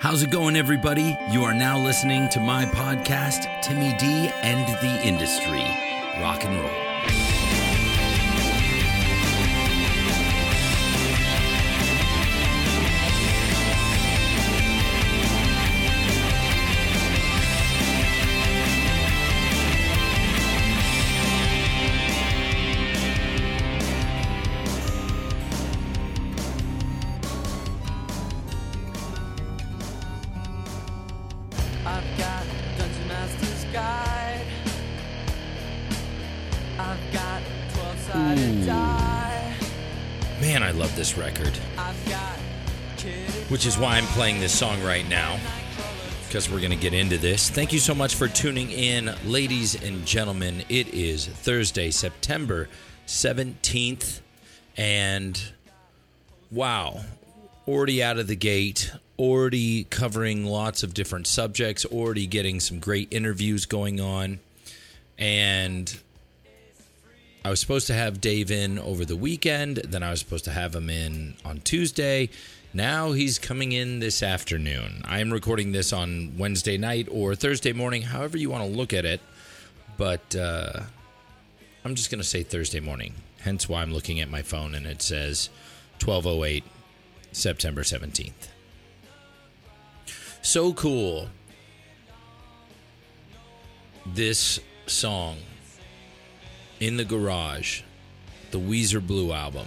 How's 0.00 0.22
it 0.22 0.30
going, 0.30 0.54
everybody? 0.54 1.18
You 1.32 1.42
are 1.42 1.52
now 1.52 1.76
listening 1.76 2.28
to 2.28 2.38
my 2.38 2.66
podcast, 2.66 3.62
Timmy 3.62 3.96
D 3.98 4.30
and 4.42 4.64
the 4.78 5.04
Industry. 5.04 5.66
Rock 6.22 6.44
and 6.44 6.56
roll. 6.56 7.37
Which 43.58 43.66
is 43.66 43.76
why 43.76 43.96
I'm 43.96 44.06
playing 44.06 44.38
this 44.38 44.56
song 44.56 44.80
right 44.84 45.06
now. 45.08 45.36
Because 46.28 46.48
we're 46.48 46.60
going 46.60 46.70
to 46.70 46.76
get 46.76 46.94
into 46.94 47.18
this. 47.18 47.50
Thank 47.50 47.72
you 47.72 47.80
so 47.80 47.92
much 47.92 48.14
for 48.14 48.28
tuning 48.28 48.70
in, 48.70 49.12
ladies 49.24 49.74
and 49.82 50.06
gentlemen. 50.06 50.62
It 50.68 50.94
is 50.94 51.26
Thursday, 51.26 51.90
September 51.90 52.68
17th. 53.08 54.20
And 54.76 55.42
wow, 56.52 57.00
already 57.66 58.00
out 58.00 58.18
of 58.18 58.28
the 58.28 58.36
gate, 58.36 58.92
already 59.18 59.82
covering 59.82 60.44
lots 60.44 60.84
of 60.84 60.94
different 60.94 61.26
subjects, 61.26 61.84
already 61.84 62.28
getting 62.28 62.60
some 62.60 62.78
great 62.78 63.08
interviews 63.10 63.66
going 63.66 64.00
on. 64.00 64.38
And 65.18 65.98
I 67.44 67.50
was 67.50 67.58
supposed 67.58 67.88
to 67.88 67.94
have 67.94 68.20
Dave 68.20 68.52
in 68.52 68.78
over 68.78 69.04
the 69.04 69.16
weekend. 69.16 69.78
Then 69.78 70.04
I 70.04 70.10
was 70.10 70.20
supposed 70.20 70.44
to 70.44 70.52
have 70.52 70.76
him 70.76 70.88
in 70.88 71.34
on 71.44 71.58
Tuesday. 71.58 72.30
Now 72.74 73.12
he's 73.12 73.38
coming 73.38 73.72
in 73.72 74.00
this 74.00 74.22
afternoon. 74.22 75.00
I 75.06 75.20
am 75.20 75.32
recording 75.32 75.72
this 75.72 75.90
on 75.90 76.36
Wednesday 76.36 76.76
night 76.76 77.08
or 77.10 77.34
Thursday 77.34 77.72
morning, 77.72 78.02
however 78.02 78.36
you 78.36 78.50
want 78.50 78.62
to 78.64 78.76
look 78.76 78.92
at 78.92 79.06
it. 79.06 79.22
But 79.96 80.36
uh, 80.36 80.80
I'm 81.82 81.94
just 81.94 82.10
going 82.10 82.20
to 82.20 82.28
say 82.28 82.42
Thursday 82.42 82.80
morning. 82.80 83.14
Hence 83.40 83.70
why 83.70 83.80
I'm 83.80 83.92
looking 83.92 84.20
at 84.20 84.28
my 84.28 84.42
phone 84.42 84.74
and 84.74 84.86
it 84.86 85.00
says 85.00 85.48
1208 86.04 86.62
September 87.32 87.82
17th. 87.82 88.32
So 90.42 90.74
cool. 90.74 91.30
This 94.04 94.60
song 94.86 95.38
in 96.80 96.98
the 96.98 97.04
garage, 97.04 97.80
the 98.50 98.60
Weezer 98.60 99.04
Blue 99.04 99.32
album. 99.32 99.66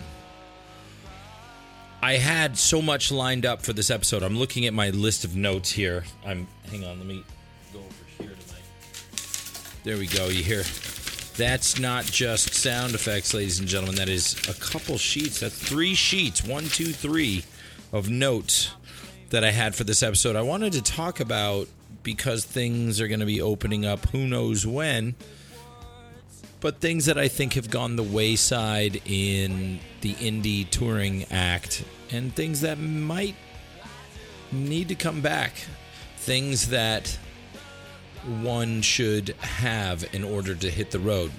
I 2.04 2.14
had 2.14 2.58
so 2.58 2.82
much 2.82 3.12
lined 3.12 3.46
up 3.46 3.62
for 3.62 3.74
this 3.74 3.92
episode. 3.92 4.24
I'm 4.24 4.38
looking 4.38 4.66
at 4.66 4.74
my 4.74 4.90
list 4.90 5.24
of 5.24 5.36
notes 5.36 5.72
here. 5.72 6.04
I'm 6.26 6.48
hang 6.70 6.84
on, 6.84 6.98
let 6.98 7.08
me 7.08 7.24
go 7.72 7.80
over 7.80 7.88
here 8.18 8.36
tonight. 8.48 9.82
There 9.84 9.98
we 9.98 10.08
go. 10.08 10.28
You 10.28 10.44
hear 10.44 10.64
that's 11.38 11.80
not 11.80 12.06
just 12.06 12.54
sound 12.56 12.96
effects, 12.96 13.34
ladies 13.34 13.60
and 13.60 13.68
gentlemen. 13.68 13.96
That 13.96 14.10
is 14.10 14.34
a 14.50 14.54
couple 14.54 14.98
sheets. 14.98 15.40
That's 15.40 15.56
three 15.56 15.94
sheets. 15.94 16.44
One, 16.44 16.66
two, 16.66 16.92
three 16.92 17.44
of 17.94 18.10
notes 18.10 18.72
that 19.30 19.44
I 19.44 19.52
had 19.52 19.76
for 19.76 19.84
this 19.84 20.02
episode. 20.04 20.36
I 20.36 20.42
wanted 20.42 20.74
to 20.74 20.82
talk 20.82 21.20
about 21.20 21.68
because 22.04 22.46
things 22.46 23.00
are 23.00 23.08
going 23.08 23.20
to 23.20 23.26
be 23.26 23.42
opening 23.42 23.86
up 23.86 24.08
who 24.10 24.28
knows 24.28 24.66
when 24.66 25.16
but 26.62 26.80
things 26.80 27.08
that 27.08 27.18
I 27.18 27.28
think 27.28 27.54
have 27.54 27.70
gone 27.70 27.96
the 27.96 28.04
wayside 28.04 29.02
in 29.06 29.80
the 30.02 30.14
indie 30.14 30.70
touring 30.70 31.26
act, 31.32 31.84
and 32.12 32.34
things 32.34 32.62
that 32.62 32.80
might 32.80 33.36
need 34.52 34.88
to 34.90 34.96
come 34.96 35.22
back. 35.22 35.54
Things 36.18 36.70
that 36.70 37.18
one 38.42 38.84
should 38.84 39.30
have 39.40 40.06
in 40.14 40.24
order 40.24 40.54
to 40.54 40.70
hit 40.70 40.92
the 40.92 41.00
road. 41.00 41.32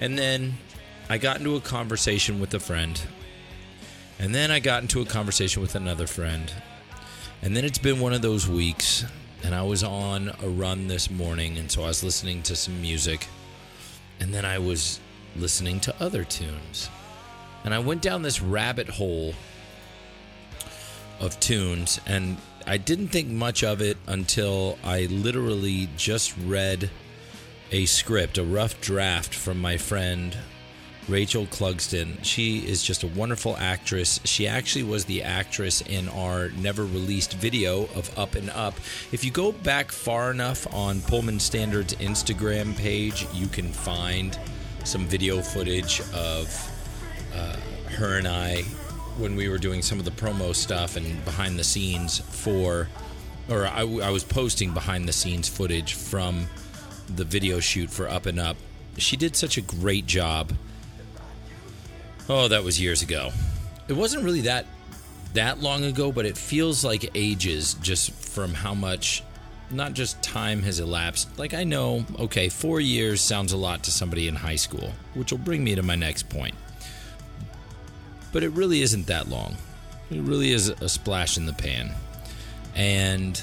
And 0.00 0.18
then 0.18 0.54
I 1.10 1.18
got 1.18 1.38
into 1.38 1.54
a 1.56 1.60
conversation 1.60 2.40
with 2.40 2.54
a 2.54 2.60
friend, 2.60 3.00
and 4.18 4.34
then 4.34 4.50
I 4.50 4.58
got 4.58 4.80
into 4.80 5.02
a 5.02 5.04
conversation 5.04 5.60
with 5.60 5.74
another 5.74 6.06
friend. 6.06 6.50
And 7.42 7.54
then 7.54 7.66
it's 7.66 7.78
been 7.78 8.00
one 8.00 8.14
of 8.14 8.22
those 8.22 8.48
weeks, 8.48 9.04
and 9.42 9.54
I 9.54 9.62
was 9.62 9.84
on 9.84 10.32
a 10.42 10.48
run 10.48 10.88
this 10.88 11.10
morning, 11.10 11.58
and 11.58 11.70
so 11.70 11.82
I 11.82 11.88
was 11.88 12.02
listening 12.02 12.42
to 12.44 12.56
some 12.56 12.80
music. 12.80 13.28
And 14.20 14.32
then 14.32 14.44
I 14.44 14.58
was 14.58 15.00
listening 15.36 15.80
to 15.80 15.94
other 16.00 16.24
tunes. 16.24 16.88
And 17.64 17.74
I 17.74 17.78
went 17.78 18.02
down 18.02 18.22
this 18.22 18.42
rabbit 18.42 18.88
hole 18.88 19.34
of 21.20 21.38
tunes, 21.40 22.00
and 22.06 22.36
I 22.66 22.76
didn't 22.76 23.08
think 23.08 23.28
much 23.28 23.62
of 23.64 23.80
it 23.80 23.96
until 24.06 24.78
I 24.84 25.06
literally 25.06 25.88
just 25.96 26.34
read 26.36 26.90
a 27.72 27.86
script, 27.86 28.38
a 28.38 28.44
rough 28.44 28.80
draft 28.80 29.34
from 29.34 29.60
my 29.60 29.76
friend 29.76 30.36
Rachel 31.08 31.46
Clugston. 31.46 32.16
She 32.22 32.58
is 32.58 32.82
just 32.82 33.02
a 33.02 33.08
wonderful 33.08 33.56
actress. 33.58 34.20
She 34.24 34.46
actually 34.46 34.84
was 34.84 35.04
the 35.04 35.22
actress 35.22 35.82
in 35.82 36.08
our 36.08 36.48
never 36.50 36.84
released 36.84 37.34
video 37.34 37.82
of 37.94 38.18
Up 38.18 38.34
and 38.34 38.48
Up. 38.50 38.74
If 39.12 39.24
you 39.24 39.30
go 39.30 39.52
back 39.52 39.92
far 39.92 40.30
enough 40.30 40.72
on 40.72 41.02
Pullman 41.02 41.40
Standard's 41.40 41.94
Instagram 41.96 42.76
page, 42.76 43.26
you 43.34 43.48
can 43.48 43.70
find 43.70 44.38
some 44.84 45.06
video 45.06 45.42
footage 45.42 46.00
of 46.14 46.70
uh, 47.34 47.56
her 47.96 48.18
and 48.18 48.26
I 48.26 48.62
when 49.18 49.36
we 49.36 49.48
were 49.48 49.58
doing 49.58 49.82
some 49.82 49.98
of 49.98 50.04
the 50.04 50.10
promo 50.10 50.54
stuff 50.54 50.96
and 50.96 51.24
behind 51.24 51.58
the 51.58 51.64
scenes 51.64 52.18
for, 52.18 52.88
or 53.48 53.66
I, 53.66 53.80
I 53.80 54.10
was 54.10 54.24
posting 54.24 54.72
behind 54.72 55.06
the 55.06 55.12
scenes 55.12 55.48
footage 55.48 55.94
from 55.94 56.46
the 57.14 57.24
video 57.24 57.60
shoot 57.60 57.90
for 57.90 58.08
Up 58.08 58.26
and 58.26 58.40
Up. 58.40 58.56
She 58.96 59.16
did 59.16 59.36
such 59.36 59.58
a 59.58 59.60
great 59.60 60.06
job. 60.06 60.52
Oh, 62.28 62.48
that 62.48 62.64
was 62.64 62.80
years 62.80 63.02
ago. 63.02 63.30
It 63.88 63.92
wasn't 63.92 64.24
really 64.24 64.42
that 64.42 64.66
that 65.34 65.60
long 65.60 65.84
ago, 65.84 66.12
but 66.12 66.24
it 66.24 66.38
feels 66.38 66.84
like 66.84 67.10
ages 67.14 67.74
just 67.74 68.12
from 68.12 68.54
how 68.54 68.72
much 68.72 69.22
not 69.70 69.92
just 69.92 70.22
time 70.22 70.62
has 70.62 70.78
elapsed. 70.78 71.38
Like 71.38 71.52
I 71.54 71.64
know, 71.64 72.04
okay, 72.18 72.48
4 72.48 72.80
years 72.80 73.20
sounds 73.20 73.52
a 73.52 73.56
lot 73.56 73.82
to 73.84 73.90
somebody 73.90 74.28
in 74.28 74.36
high 74.36 74.56
school, 74.56 74.92
which 75.14 75.32
will 75.32 75.38
bring 75.38 75.64
me 75.64 75.74
to 75.74 75.82
my 75.82 75.96
next 75.96 76.28
point. 76.28 76.54
But 78.32 78.42
it 78.42 78.50
really 78.50 78.82
isn't 78.82 79.06
that 79.08 79.28
long. 79.28 79.56
It 80.10 80.20
really 80.20 80.52
is 80.52 80.68
a 80.68 80.88
splash 80.88 81.36
in 81.36 81.46
the 81.46 81.52
pan. 81.52 81.92
And 82.74 83.42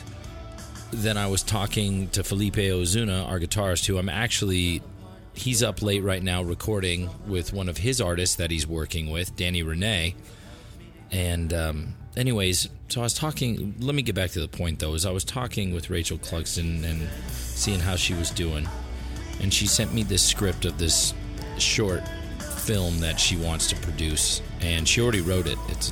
then 0.92 1.18
I 1.18 1.28
was 1.28 1.44
talking 1.44 2.10
to 2.10 2.24
Felipe 2.24 2.56
Ozuna, 2.56 3.28
our 3.28 3.40
guitarist, 3.40 3.86
who 3.86 3.98
I'm 3.98 4.10
actually 4.10 4.82
he's 5.34 5.64
up 5.64 5.82
late 5.82 6.04
right 6.04 6.22
now 6.22 6.42
recording 6.42 7.10
with 7.28 7.54
one 7.54 7.70
of 7.70 7.78
his 7.78 8.02
artists 8.02 8.36
that 8.36 8.52
he's 8.52 8.68
working 8.68 9.10
with, 9.10 9.36
Danny 9.36 9.64
Renee. 9.64 10.16
And 11.12 11.54
um, 11.54 11.96
anyways, 12.16 12.70
so 12.90 13.02
I 13.02 13.04
was 13.04 13.14
talking. 13.14 13.76
Let 13.80 13.96
me 13.96 14.02
get 14.02 14.16
back 14.16 14.32
to 14.32 14.40
the 14.40 14.48
point 14.48 14.80
though. 14.80 14.94
Is 14.94 15.06
I 15.06 15.12
was 15.12 15.24
talking 15.24 15.74
with 15.74 15.90
Rachel 15.90 16.18
Clugston 16.18 16.84
and 16.84 17.10
seeing 17.30 17.80
how 17.80 17.96
she 17.96 18.14
was 18.14 18.30
doing, 18.32 18.68
and 19.42 19.54
she 19.54 19.68
sent 19.68 19.94
me 19.94 20.04
this 20.04 20.24
script 20.24 20.66
of 20.66 20.78
this 20.78 21.14
short 21.58 22.04
film 22.40 23.00
that 23.00 23.20
she 23.20 23.36
wants 23.36 23.68
to 23.68 23.76
produce, 23.78 24.42
and 24.62 24.88
she 24.88 25.02
already 25.02 25.22
wrote 25.22 25.48
it. 25.48 25.58
It's 25.70 25.92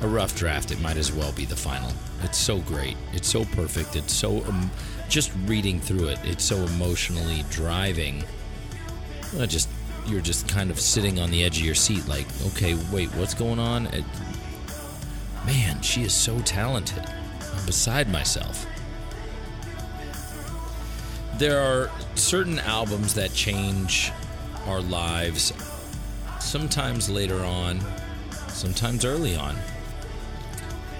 a 0.00 0.08
rough 0.08 0.36
draft. 0.36 0.70
It 0.70 0.80
might 0.80 0.96
as 0.96 1.12
well 1.12 1.32
be 1.32 1.44
the 1.44 1.56
final. 1.56 1.92
It's 2.22 2.38
so 2.38 2.58
great. 2.60 2.96
It's 3.12 3.28
so 3.28 3.44
perfect. 3.46 3.96
It's 3.96 4.12
so 4.12 4.44
um, 4.44 4.70
just 5.08 5.32
reading 5.46 5.80
through 5.80 6.08
it. 6.08 6.18
It's 6.24 6.44
so 6.44 6.56
emotionally 6.56 7.44
driving. 7.50 8.24
Uh, 9.38 9.46
just 9.46 9.68
you're 10.06 10.20
just 10.20 10.48
kind 10.48 10.70
of 10.70 10.80
sitting 10.80 11.20
on 11.20 11.30
the 11.30 11.44
edge 11.44 11.58
of 11.58 11.64
your 11.64 11.74
seat, 11.74 12.06
like, 12.08 12.26
okay, 12.48 12.74
wait, 12.92 13.08
what's 13.14 13.34
going 13.34 13.58
on? 13.58 13.86
It, 13.86 14.04
man, 15.46 15.80
she 15.82 16.02
is 16.02 16.12
so 16.12 16.38
talented. 16.40 17.04
I'm 17.06 17.66
beside 17.66 18.10
myself. 18.10 18.66
There 21.36 21.60
are 21.60 21.90
certain 22.16 22.58
albums 22.58 23.14
that 23.14 23.32
change 23.32 24.12
our 24.66 24.80
lives, 24.80 25.52
sometimes 26.40 27.08
later 27.08 27.44
on, 27.44 27.80
sometimes 28.48 29.04
early 29.04 29.36
on. 29.36 29.56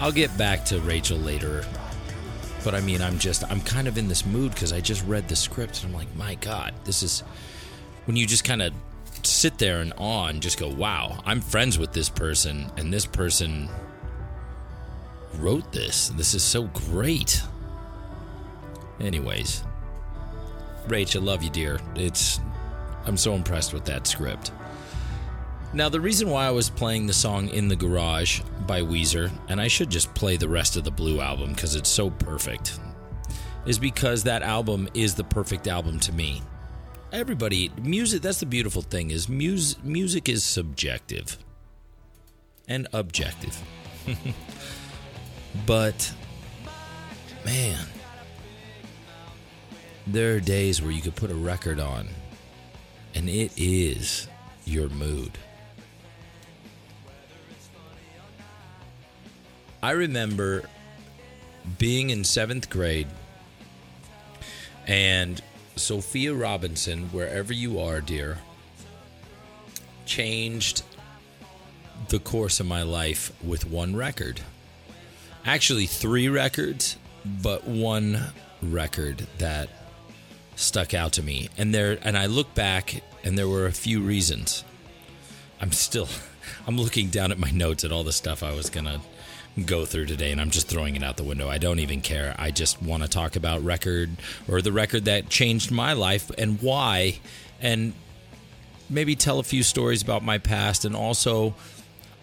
I'll 0.00 0.12
get 0.12 0.36
back 0.38 0.64
to 0.66 0.80
Rachel 0.80 1.18
later. 1.18 1.64
But 2.64 2.74
I 2.74 2.80
mean, 2.80 3.02
I'm 3.02 3.18
just, 3.18 3.44
I'm 3.50 3.60
kind 3.60 3.88
of 3.88 3.98
in 3.98 4.08
this 4.08 4.24
mood 4.24 4.52
because 4.52 4.72
I 4.72 4.80
just 4.80 5.04
read 5.06 5.28
the 5.28 5.36
script 5.36 5.82
and 5.82 5.92
I'm 5.92 5.98
like, 5.98 6.14
my 6.14 6.36
God, 6.36 6.74
this 6.84 7.02
is 7.02 7.22
when 8.10 8.16
you 8.16 8.26
just 8.26 8.42
kind 8.42 8.60
of 8.60 8.72
sit 9.22 9.56
there 9.58 9.78
and 9.78 9.92
awe 9.96 10.26
and 10.26 10.42
just 10.42 10.58
go, 10.58 10.68
wow, 10.68 11.22
I'm 11.24 11.40
friends 11.40 11.78
with 11.78 11.92
this 11.92 12.08
person 12.08 12.68
and 12.76 12.92
this 12.92 13.06
person 13.06 13.68
wrote 15.36 15.70
this. 15.70 16.08
This 16.16 16.34
is 16.34 16.42
so 16.42 16.64
great. 16.64 17.40
Anyways, 18.98 19.62
Rach, 20.88 21.14
I 21.14 21.20
love 21.20 21.44
you, 21.44 21.50
dear. 21.50 21.78
It's 21.94 22.40
I'm 23.06 23.16
so 23.16 23.34
impressed 23.34 23.72
with 23.72 23.84
that 23.84 24.08
script. 24.08 24.50
Now, 25.72 25.88
the 25.88 26.00
reason 26.00 26.30
why 26.30 26.46
I 26.46 26.50
was 26.50 26.68
playing 26.68 27.06
the 27.06 27.12
song 27.12 27.46
In 27.50 27.68
the 27.68 27.76
Garage 27.76 28.40
by 28.66 28.80
Weezer, 28.80 29.30
and 29.48 29.60
I 29.60 29.68
should 29.68 29.88
just 29.88 30.12
play 30.14 30.36
the 30.36 30.48
rest 30.48 30.76
of 30.76 30.82
the 30.82 30.90
Blue 30.90 31.20
album 31.20 31.52
because 31.52 31.76
it's 31.76 31.88
so 31.88 32.10
perfect, 32.10 32.80
is 33.66 33.78
because 33.78 34.24
that 34.24 34.42
album 34.42 34.88
is 34.94 35.14
the 35.14 35.22
perfect 35.22 35.68
album 35.68 36.00
to 36.00 36.12
me. 36.12 36.42
Everybody, 37.12 37.72
music, 37.82 38.22
that's 38.22 38.38
the 38.38 38.46
beautiful 38.46 38.82
thing 38.82 39.10
is 39.10 39.28
music, 39.28 39.84
music 39.84 40.28
is 40.28 40.44
subjective 40.44 41.36
and 42.68 42.86
objective. 42.92 43.60
but 45.66 46.14
man, 47.44 47.84
there 50.06 50.36
are 50.36 50.40
days 50.40 50.80
where 50.80 50.92
you 50.92 51.02
could 51.02 51.16
put 51.16 51.32
a 51.32 51.34
record 51.34 51.80
on 51.80 52.06
and 53.16 53.28
it 53.28 53.50
is 53.56 54.28
your 54.64 54.88
mood. 54.88 55.36
I 59.82 59.90
remember 59.92 60.62
being 61.76 62.10
in 62.10 62.22
seventh 62.22 62.70
grade 62.70 63.08
and 64.86 65.42
Sophia 65.80 66.34
Robinson, 66.34 67.04
wherever 67.10 67.52
you 67.52 67.80
are, 67.80 68.00
dear, 68.00 68.38
changed 70.06 70.82
the 72.08 72.18
course 72.18 72.60
of 72.60 72.66
my 72.66 72.82
life 72.82 73.32
with 73.42 73.66
one 73.66 73.96
record. 73.96 74.40
Actually, 75.44 75.86
three 75.86 76.28
records, 76.28 76.96
but 77.24 77.66
one 77.66 78.20
record 78.62 79.26
that 79.38 79.68
stuck 80.56 80.92
out 80.94 81.12
to 81.14 81.22
me. 81.22 81.48
And 81.56 81.74
there 81.74 81.98
and 82.02 82.16
I 82.16 82.26
look 82.26 82.54
back 82.54 83.02
and 83.24 83.38
there 83.38 83.48
were 83.48 83.66
a 83.66 83.72
few 83.72 84.00
reasons. 84.00 84.64
I'm 85.60 85.72
still 85.72 86.08
I'm 86.66 86.76
looking 86.76 87.08
down 87.08 87.32
at 87.32 87.38
my 87.38 87.50
notes 87.50 87.84
at 87.84 87.92
all 87.92 88.04
the 88.04 88.12
stuff 88.12 88.42
I 88.42 88.54
was 88.54 88.70
going 88.70 88.86
to 88.86 89.00
go 89.66 89.84
through 89.84 90.06
today 90.06 90.30
and 90.32 90.40
I'm 90.40 90.50
just 90.50 90.68
throwing 90.68 90.96
it 90.96 91.02
out 91.02 91.16
the 91.16 91.24
window. 91.24 91.48
I 91.48 91.58
don't 91.58 91.80
even 91.80 92.00
care. 92.00 92.34
I 92.38 92.50
just 92.50 92.82
want 92.82 93.02
to 93.02 93.08
talk 93.08 93.36
about 93.36 93.62
record 93.64 94.10
or 94.48 94.62
the 94.62 94.72
record 94.72 95.04
that 95.06 95.28
changed 95.28 95.70
my 95.70 95.92
life 95.92 96.30
and 96.38 96.60
why 96.62 97.18
and 97.60 97.92
maybe 98.88 99.14
tell 99.14 99.38
a 99.38 99.42
few 99.42 99.62
stories 99.62 100.02
about 100.02 100.24
my 100.24 100.38
past 100.38 100.84
and 100.84 100.96
also 100.96 101.54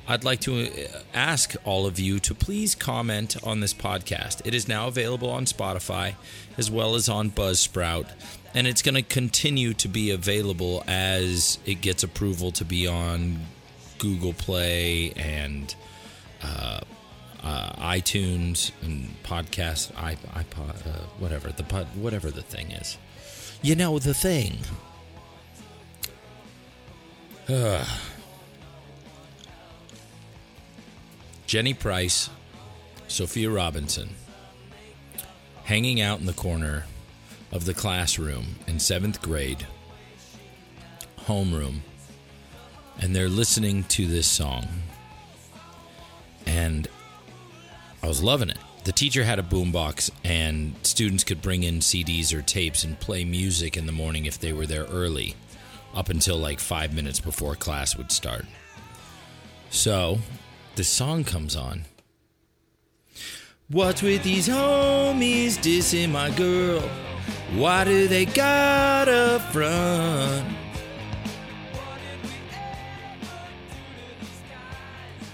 I'd 0.09 0.23
like 0.23 0.39
to 0.41 0.67
uh, 0.67 0.99
ask 1.13 1.53
all 1.65 1.85
of 1.85 1.99
you 1.99 2.19
to 2.19 2.33
please 2.33 2.75
comment 2.75 3.35
on 3.43 3.59
this 3.59 3.73
podcast. 3.73 4.41
It 4.45 4.53
is 4.53 4.65
now 4.65 4.87
available 4.87 5.29
on 5.29 5.43
Spotify 5.43 6.15
as 6.57 6.71
well 6.71 6.95
as 6.95 7.09
on 7.09 7.29
Buzzsprout, 7.29 8.07
and 8.53 8.67
it's 8.67 8.81
going 8.81 8.95
to 8.95 9.01
continue 9.01 9.73
to 9.73 9.89
be 9.89 10.11
available 10.11 10.81
as 10.87 11.59
it 11.65 11.81
gets 11.81 12.03
approval 12.03 12.51
to 12.53 12.63
be 12.63 12.87
on 12.87 13.41
Google 13.97 14.31
Play 14.31 15.11
and 15.17 15.75
uh, 16.41 16.79
uh, 17.43 17.71
iTunes 17.73 18.71
and 18.81 19.09
podcast, 19.23 19.91
iPod, 19.93 20.87
uh, 20.87 21.03
whatever 21.19 21.49
the 21.49 21.63
pod, 21.63 21.87
whatever 21.95 22.31
the 22.31 22.41
thing 22.41 22.71
is. 22.71 22.97
You 23.61 23.75
know 23.75 23.99
the 23.99 24.13
thing. 24.13 24.57
Jenny 31.47 31.73
Price, 31.73 32.29
Sophia 33.07 33.49
Robinson, 33.49 34.09
hanging 35.63 36.01
out 36.01 36.19
in 36.19 36.25
the 36.25 36.33
corner 36.33 36.85
of 37.51 37.65
the 37.65 37.73
classroom 37.73 38.55
in 38.67 38.79
seventh 38.79 39.21
grade, 39.21 39.65
homeroom, 41.25 41.79
and 42.99 43.15
they're 43.15 43.29
listening 43.29 43.83
to 43.85 44.07
this 44.07 44.27
song. 44.27 44.67
And 46.45 46.87
I 48.01 48.07
was 48.07 48.23
loving 48.23 48.49
it. 48.49 48.57
The 48.83 48.91
teacher 48.91 49.23
had 49.23 49.39
a 49.39 49.43
boombox, 49.43 50.11
and 50.23 50.73
students 50.83 51.23
could 51.23 51.41
bring 51.41 51.63
in 51.63 51.79
CDs 51.79 52.33
or 52.33 52.41
tapes 52.41 52.83
and 52.83 52.99
play 52.99 53.25
music 53.25 53.75
in 53.75 53.85
the 53.85 53.91
morning 53.91 54.25
if 54.25 54.39
they 54.39 54.53
were 54.53 54.65
there 54.65 54.85
early, 54.85 55.35
up 55.93 56.09
until 56.09 56.37
like 56.37 56.59
five 56.59 56.93
minutes 56.93 57.19
before 57.19 57.55
class 57.55 57.97
would 57.97 58.11
start. 58.11 58.45
So 59.69 60.19
the 60.75 60.83
song 60.83 61.23
comes 61.23 61.55
on. 61.55 61.85
What's 63.69 64.01
with 64.01 64.23
these 64.23 64.47
homies 64.47 65.57
dissing 65.57 66.11
my 66.11 66.29
girl? 66.29 66.81
Why 67.55 67.83
do 67.83 68.07
they 68.07 68.23
got 68.23 69.09
a 69.09 69.39
front? 69.51 70.47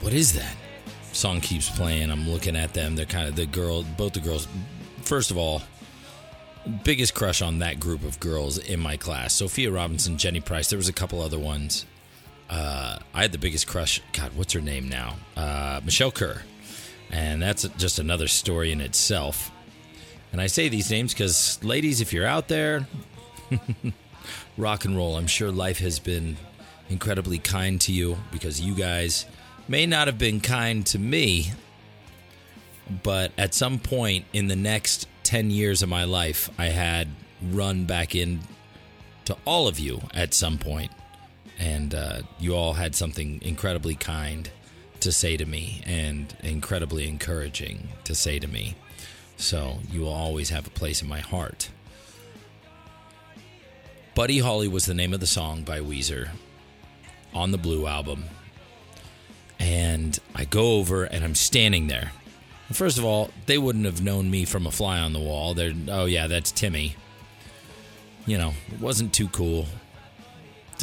What 0.01 0.13
is 0.13 0.33
that? 0.33 0.52
Song 1.23 1.41
keeps 1.41 1.69
playing. 1.69 2.11
I'm 2.11 2.29
looking 2.29 2.55
at 2.55 2.73
them. 2.73 2.95
They're 2.95 3.05
kind 3.05 3.27
of 3.27 3.35
the 3.35 3.45
girl, 3.45 3.83
both 3.83 4.13
the 4.13 4.19
girls. 4.19 4.47
First 5.01 5.31
of 5.31 5.37
all, 5.37 5.61
biggest 6.83 7.15
crush 7.15 7.41
on 7.41 7.59
that 7.59 7.79
group 7.79 8.03
of 8.03 8.19
girls 8.19 8.57
in 8.57 8.79
my 8.79 8.97
class 8.97 9.33
Sophia 9.33 9.71
Robinson, 9.71 10.17
Jenny 10.17 10.41
Price. 10.41 10.69
There 10.69 10.77
was 10.77 10.89
a 10.89 10.93
couple 10.93 11.21
other 11.21 11.39
ones 11.39 11.85
uh, 12.49 12.99
I 13.13 13.21
had 13.21 13.31
the 13.31 13.37
biggest 13.37 13.67
crush. 13.67 14.01
God, 14.13 14.31
what's 14.35 14.53
her 14.53 14.61
name 14.61 14.87
now? 14.87 15.15
Uh, 15.35 15.81
Michelle 15.83 16.11
Kerr. 16.11 16.43
And 17.09 17.41
that's 17.41 17.67
just 17.77 17.99
another 17.99 18.27
story 18.27 18.71
in 18.71 18.81
itself. 18.81 19.51
And 20.31 20.41
I 20.41 20.47
say 20.47 20.69
these 20.69 20.89
names 20.89 21.13
because, 21.13 21.63
ladies, 21.63 22.01
if 22.01 22.13
you're 22.13 22.25
out 22.25 22.47
there, 22.47 22.87
rock 24.57 24.85
and 24.85 24.95
roll, 24.95 25.15
I'm 25.15 25.27
sure 25.27 25.51
life 25.51 25.79
has 25.79 25.99
been 25.99 26.37
incredibly 26.89 27.39
kind 27.39 27.79
to 27.81 27.91
you 27.91 28.17
because 28.31 28.59
you 28.61 28.75
guys 28.75 29.25
may 29.68 29.86
not 29.86 30.07
have 30.07 30.18
been 30.18 30.39
kind 30.39 30.86
to 30.88 31.00
me. 31.00 31.51
But 33.01 33.31
at 33.38 33.54
some 33.54 33.80
point 33.80 34.25
in 34.33 34.48
the 34.48 34.56
next 34.56 35.07
10 35.24 35.51
years 35.51 35.81
of 35.81 35.89
my 35.89 36.04
life, 36.04 36.50
I 36.57 36.65
had 36.65 37.07
run 37.42 37.86
back 37.86 38.13
in 38.15 38.42
to 39.25 39.38
all 39.45 39.68
of 39.68 39.80
you 39.80 40.01
at 40.13 40.33
some 40.33 40.57
point 40.57 40.92
and 41.60 41.95
uh, 41.95 42.21
you 42.39 42.56
all 42.56 42.74
had 42.74 42.95
something 42.95 43.42
incredibly 43.42 43.95
kind 43.95 44.50
to 45.00 45.12
say 45.12 45.38
to 45.38 45.45
me 45.45 45.81
and 45.86 46.36
incredibly 46.44 47.07
encouraging 47.07 47.89
to 48.04 48.15
say 48.15 48.39
to 48.39 48.48
me. 48.48 48.75
So 49.38 49.79
you 49.91 50.01
will 50.01 50.13
always 50.13 50.50
have 50.50 50.67
a 50.67 50.72
place 50.72 51.01
in 51.01 51.08
my 51.08 51.20
heart. 51.20 51.70
Buddy 54.15 54.39
Holly 54.39 54.67
was 54.67 54.86
the 54.86 54.93
name 54.93 55.13
of 55.13 55.20
the 55.20 55.27
song 55.27 55.63
by 55.63 55.79
Weezer 55.79 56.29
on 57.34 57.51
the 57.51 57.58
Blue 57.58 57.88
album. 57.88 58.25
And 59.60 60.19
I 60.36 60.45
go 60.45 60.77
over 60.77 61.03
and 61.03 61.24
I'm 61.24 61.36
standing 61.36 61.88
there. 61.88 62.12
First 62.72 62.98
of 62.98 63.05
all, 63.05 63.29
they 63.45 63.57
wouldn't 63.57 63.86
have 63.86 64.01
known 64.01 64.31
me 64.31 64.45
from 64.45 64.65
a 64.65 64.72
fly 64.72 65.00
on 65.00 65.13
the 65.13 65.19
wall. 65.19 65.53
They're, 65.53 65.74
oh, 65.89 66.05
yeah, 66.05 66.27
that's 66.27 66.51
Timmy. 66.51 66.95
You 68.25 68.38
know, 68.38 68.53
it 68.72 68.79
wasn't 68.79 69.13
too 69.13 69.27
cool 69.27 69.67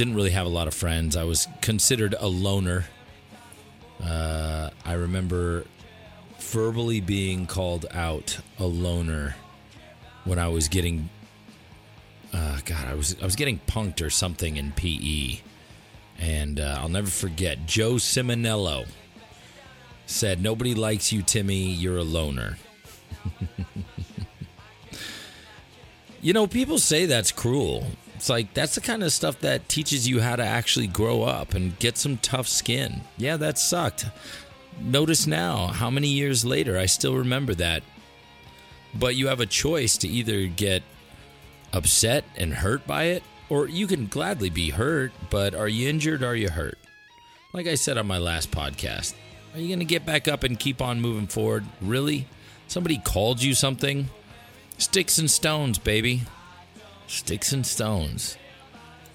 didn't 0.00 0.14
really 0.14 0.30
have 0.30 0.46
a 0.46 0.50
lot 0.50 0.66
of 0.66 0.72
friends. 0.72 1.14
I 1.14 1.24
was 1.24 1.46
considered 1.60 2.14
a 2.18 2.26
loner. 2.26 2.86
Uh, 4.02 4.70
I 4.82 4.94
remember 4.94 5.64
verbally 6.38 7.00
being 7.00 7.46
called 7.46 7.84
out 7.90 8.38
a 8.58 8.64
loner 8.64 9.36
when 10.24 10.38
I 10.38 10.48
was 10.48 10.68
getting. 10.68 11.10
Uh, 12.32 12.60
God, 12.64 12.86
I 12.88 12.94
was 12.94 13.14
I 13.20 13.24
was 13.24 13.36
getting 13.36 13.60
punked 13.66 14.04
or 14.04 14.08
something 14.08 14.56
in 14.56 14.72
PE, 14.72 15.40
and 16.20 16.60
uh, 16.60 16.76
I'll 16.78 16.88
never 16.88 17.08
forget. 17.10 17.66
Joe 17.66 17.94
Simonello 17.94 18.86
said, 20.06 20.42
"Nobody 20.42 20.74
likes 20.74 21.12
you, 21.12 21.22
Timmy. 21.22 21.70
You're 21.70 21.98
a 21.98 22.04
loner." 22.04 22.58
you 26.20 26.32
know, 26.32 26.46
people 26.46 26.78
say 26.78 27.06
that's 27.06 27.32
cruel. 27.32 27.86
It's 28.14 28.28
like 28.28 28.52
that's 28.52 28.74
the 28.74 28.82
kind 28.82 29.02
of 29.02 29.12
stuff 29.12 29.40
that 29.40 29.68
teaches 29.68 30.06
you 30.06 30.20
how 30.20 30.36
to 30.36 30.44
actually 30.44 30.86
grow 30.86 31.22
up 31.22 31.54
and 31.54 31.78
get 31.78 31.96
some 31.96 32.18
tough 32.18 32.46
skin. 32.46 33.00
Yeah, 33.16 33.38
that 33.38 33.58
sucked. 33.58 34.06
Notice 34.78 35.26
now 35.26 35.68
how 35.68 35.90
many 35.90 36.08
years 36.08 36.44
later 36.44 36.78
I 36.78 36.86
still 36.86 37.16
remember 37.16 37.54
that. 37.54 37.82
But 38.94 39.16
you 39.16 39.28
have 39.28 39.40
a 39.40 39.46
choice 39.46 39.96
to 39.98 40.08
either 40.08 40.46
get 40.46 40.82
upset 41.72 42.24
and 42.36 42.52
hurt 42.52 42.86
by 42.86 43.04
it, 43.04 43.22
or 43.50 43.68
you 43.68 43.86
can 43.86 44.06
gladly 44.06 44.48
be 44.48 44.70
hurt, 44.70 45.12
but 45.28 45.54
are 45.54 45.68
you 45.68 45.88
injured 45.88 46.22
or 46.22 46.28
are 46.28 46.34
you 46.36 46.48
hurt? 46.48 46.78
Like 47.52 47.66
I 47.66 47.74
said 47.74 47.98
on 47.98 48.06
my 48.06 48.18
last 48.18 48.50
podcast, 48.50 49.14
are 49.52 49.60
you 49.60 49.66
going 49.66 49.80
to 49.80 49.84
get 49.84 50.06
back 50.06 50.28
up 50.28 50.44
and 50.44 50.58
keep 50.58 50.80
on 50.80 51.00
moving 51.00 51.26
forward? 51.26 51.64
Really? 51.82 52.26
Somebody 52.68 52.98
called 52.98 53.42
you 53.42 53.52
something? 53.54 54.08
Sticks 54.78 55.18
and 55.18 55.30
stones, 55.30 55.78
baby. 55.78 56.22
Sticks 57.08 57.52
and 57.52 57.66
stones. 57.66 58.38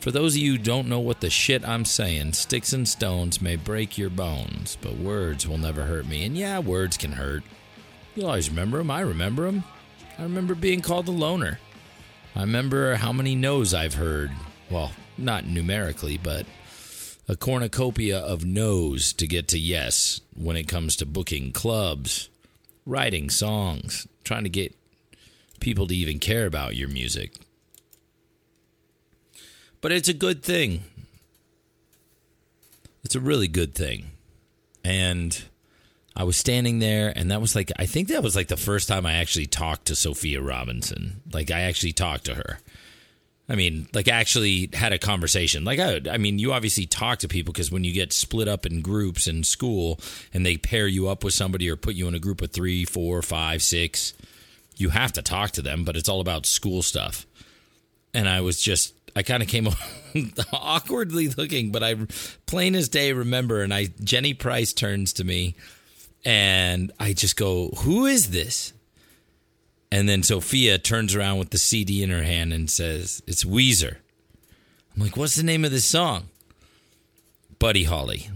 For 0.01 0.11
those 0.11 0.35
of 0.35 0.41
you 0.41 0.51
who 0.51 0.57
don't 0.57 0.89
know 0.89 0.99
what 0.99 1.21
the 1.21 1.29
shit 1.29 1.67
I'm 1.67 1.85
saying, 1.85 2.33
sticks 2.33 2.73
and 2.73 2.87
stones 2.87 3.41
may 3.41 3.55
break 3.55 3.97
your 3.97 4.11
bones, 4.11 4.77
but 4.79 4.97
words 4.97 5.47
will 5.47 5.57
never 5.57 5.83
hurt 5.83 6.05
me. 6.05 6.25
And 6.25 6.37
yeah, 6.37 6.59
words 6.59 6.97
can 6.97 7.13
hurt. 7.13 7.43
You'll 8.13 8.27
always 8.27 8.49
remember 8.49 8.77
them. 8.77 8.91
I 8.91 8.99
remember 8.99 9.45
them. 9.45 9.63
I 10.19 10.23
remember 10.23 10.53
being 10.53 10.81
called 10.81 11.07
the 11.07 11.11
loner. 11.11 11.59
I 12.35 12.41
remember 12.41 12.95
how 12.95 13.13
many 13.13 13.33
no's 13.33 13.73
I've 13.73 13.93
heard. 13.93 14.29
Well, 14.69 14.91
not 15.17 15.45
numerically, 15.45 16.17
but 16.17 16.45
a 17.29 17.37
cornucopia 17.37 18.19
of 18.19 18.43
no's 18.43 19.13
to 19.13 19.25
get 19.25 19.47
to 19.49 19.57
yes 19.57 20.19
when 20.35 20.57
it 20.57 20.67
comes 20.67 20.97
to 20.97 21.05
booking 21.05 21.53
clubs, 21.53 22.27
writing 22.85 23.29
songs, 23.29 24.05
trying 24.25 24.43
to 24.43 24.49
get 24.49 24.75
people 25.61 25.87
to 25.87 25.95
even 25.95 26.19
care 26.19 26.45
about 26.45 26.75
your 26.75 26.89
music. 26.89 27.35
But 29.79 29.93
it's 29.93 30.09
a 30.09 30.13
good 30.13 30.43
thing. 30.43 30.83
It's 33.05 33.15
a 33.15 33.21
really 33.21 33.47
good 33.47 33.73
thing. 33.73 34.11
And 34.83 35.41
I 36.15 36.23
was 36.23 36.37
standing 36.37 36.79
there, 36.79 37.11
and 37.13 37.29
that 37.31 37.41
was 37.41 37.55
like, 37.55 37.71
I 37.77 37.85
think 37.85 38.07
that 38.07 38.23
was 38.23 38.35
like 38.35 38.47
the 38.47 38.55
first 38.55 38.87
time 38.87 39.05
I 39.05 39.13
actually 39.13 39.47
talked 39.47 39.87
to 39.87 39.95
Sophia 39.95 40.41
Robinson. 40.41 41.21
Like, 41.31 41.51
I 41.51 41.61
actually 41.61 41.91
talked 41.91 42.25
to 42.25 42.35
her. 42.35 42.59
I 43.49 43.55
mean, 43.55 43.87
like, 43.93 44.07
actually 44.07 44.69
had 44.73 44.93
a 44.93 44.97
conversation. 44.97 45.65
Like, 45.65 45.79
I, 45.79 46.01
I 46.09 46.17
mean, 46.17 46.39
you 46.39 46.53
obviously 46.53 46.85
talk 46.85 47.19
to 47.19 47.27
people 47.27 47.51
because 47.51 47.69
when 47.71 47.83
you 47.83 47.93
get 47.93 48.13
split 48.13 48.47
up 48.47 48.65
in 48.65 48.81
groups 48.81 49.27
in 49.27 49.43
school 49.43 49.99
and 50.33 50.45
they 50.45 50.55
pair 50.57 50.87
you 50.87 51.09
up 51.09 51.23
with 51.23 51.33
somebody 51.33 51.69
or 51.69 51.75
put 51.75 51.95
you 51.95 52.07
in 52.07 52.15
a 52.15 52.19
group 52.19 52.41
of 52.41 52.51
three, 52.51 52.85
four, 52.85 53.21
five, 53.21 53.61
six, 53.61 54.13
you 54.77 54.89
have 54.89 55.11
to 55.13 55.21
talk 55.21 55.51
to 55.51 55.61
them, 55.61 55.83
but 55.83 55.97
it's 55.97 56.09
all 56.09 56.21
about 56.21 56.45
school 56.45 56.81
stuff. 56.81 57.25
And 58.13 58.27
I 58.27 58.39
was 58.39 58.61
just, 58.61 58.93
I 59.17 59.21
kind 59.21 59.43
of 59.43 59.49
came 59.49 59.67
awkwardly 60.53 61.27
looking, 61.27 61.71
but 61.71 61.83
I 61.83 61.95
plain 62.45 62.73
as 62.73 62.87
day 62.87 63.11
remember. 63.11 63.61
And 63.61 63.73
I, 63.73 63.89
Jenny 64.01 64.33
Price 64.33 64.71
turns 64.71 65.11
to 65.13 65.23
me 65.25 65.55
and 66.25 66.91
I 66.99 67.13
just 67.13 67.37
go, 67.37 67.69
Who 67.83 68.05
is 68.05 68.31
this? 68.31 68.73
And 69.91 70.09
then 70.09 70.23
Sophia 70.23 70.79
turns 70.79 71.15
around 71.15 71.37
with 71.37 71.51
the 71.51 71.59
CD 71.59 72.01
in 72.03 72.09
her 72.09 72.23
hand 72.23 72.51
and 72.51 72.69
says, 72.69 73.21
It's 73.27 73.43
Weezer. 73.43 73.97
I'm 74.95 75.03
like, 75.03 75.15
What's 75.15 75.35
the 75.35 75.43
name 75.43 75.63
of 75.63 75.71
this 75.71 75.85
song? 75.85 76.29
Buddy 77.59 77.83
Holly. 77.83 78.29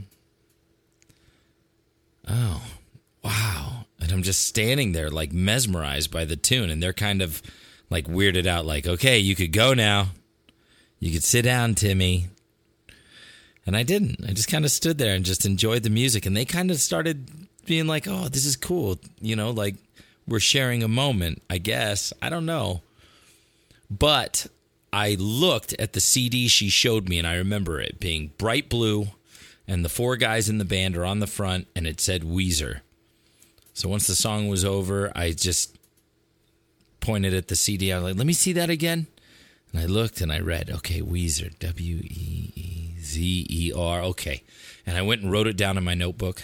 Oh, 2.27 2.63
wow. 3.24 3.86
And 4.00 4.12
I'm 4.12 4.24
just 4.24 4.48
standing 4.48 4.91
there, 4.91 5.10
like 5.10 5.34
mesmerized 5.34 6.12
by 6.12 6.25
the 6.25 6.36
tune. 6.36 6.69
And 6.69 6.81
they're 6.81 6.93
kind 6.93 7.24
of 7.24 7.41
like 7.89 8.05
weirded 8.05 8.46
out, 8.46 8.65
like, 8.65 8.86
Okay, 8.86 9.17
you 9.17 9.36
could 9.36 9.51
go 9.51 9.74
now. 9.74 10.10
You 11.00 11.12
could 11.12 11.24
sit 11.24 11.43
down, 11.43 11.75
Timmy. 11.75 12.27
And 13.65 13.75
I 13.75 13.84
didn't. 13.84 14.24
I 14.27 14.34
just 14.34 14.50
kind 14.50 14.65
of 14.65 14.72
stood 14.72 14.98
there 14.98 15.15
and 15.15 15.24
just 15.24 15.46
enjoyed 15.46 15.84
the 15.84 15.89
music. 15.89 16.25
And 16.25 16.36
they 16.36 16.46
kind 16.46 16.72
of 16.72 16.77
started 16.77 17.48
being 17.69 17.85
like, 17.85 18.07
oh, 18.07 18.27
this 18.27 18.45
is 18.45 18.55
cool. 18.55 18.99
You 19.21 19.35
know, 19.35 19.51
like 19.51 19.75
we're 20.27 20.39
sharing 20.39 20.81
a 20.81 20.88
moment, 20.88 21.43
I 21.49 21.59
guess. 21.59 22.11
I 22.19 22.29
don't 22.29 22.47
know. 22.47 22.81
But 23.91 24.47
I 24.91 25.15
looked 25.19 25.73
at 25.73 25.93
the 25.93 26.01
CD 26.01 26.47
she 26.47 26.69
showed 26.69 27.07
me 27.07 27.19
and 27.19 27.27
I 27.27 27.35
remember 27.35 27.79
it 27.79 27.99
being 27.99 28.31
bright 28.39 28.69
blue 28.69 29.09
and 29.67 29.85
the 29.85 29.89
four 29.89 30.17
guys 30.17 30.49
in 30.49 30.57
the 30.57 30.65
band 30.65 30.97
are 30.97 31.05
on 31.05 31.19
the 31.19 31.27
front 31.27 31.67
and 31.75 31.85
it 31.85 32.01
said 32.01 32.23
Weezer. 32.23 32.79
So 33.73 33.88
once 33.88 34.07
the 34.07 34.15
song 34.15 34.47
was 34.47 34.65
over, 34.65 35.11
I 35.15 35.31
just 35.31 35.77
pointed 37.01 37.35
at 37.35 37.49
the 37.49 37.55
CD. 37.55 37.93
I 37.93 37.97
was 37.97 38.03
like, 38.05 38.17
let 38.17 38.25
me 38.25 38.33
see 38.33 38.53
that 38.53 38.71
again. 38.71 39.05
And 39.71 39.81
I 39.81 39.85
looked 39.85 40.21
and 40.21 40.31
I 40.31 40.39
read, 40.39 40.71
okay, 40.71 41.01
Weezer, 41.01 41.57
W 41.59 41.97
E 41.97 42.51
E 42.55 42.99
Z 42.99 43.45
E 43.47 43.71
R. 43.75 44.01
Okay. 44.01 44.41
And 44.88 44.97
I 44.97 45.03
went 45.03 45.21
and 45.21 45.31
wrote 45.31 45.45
it 45.45 45.55
down 45.55 45.77
in 45.77 45.83
my 45.83 45.93
notebook. 45.93 46.41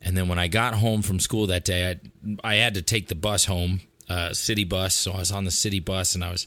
And 0.00 0.16
then 0.16 0.28
when 0.28 0.38
I 0.38 0.48
got 0.48 0.74
home 0.74 1.02
from 1.02 1.20
school 1.20 1.46
that 1.48 1.64
day, 1.64 1.98
I, 2.42 2.52
I 2.52 2.54
had 2.56 2.74
to 2.74 2.82
take 2.82 3.08
the 3.08 3.14
bus 3.14 3.46
home, 3.46 3.80
uh, 4.08 4.32
city 4.32 4.64
bus. 4.64 4.94
So 4.94 5.12
I 5.12 5.18
was 5.18 5.32
on 5.32 5.44
the 5.44 5.50
city 5.50 5.80
bus 5.80 6.14
and 6.14 6.24
I 6.24 6.30
was, 6.30 6.46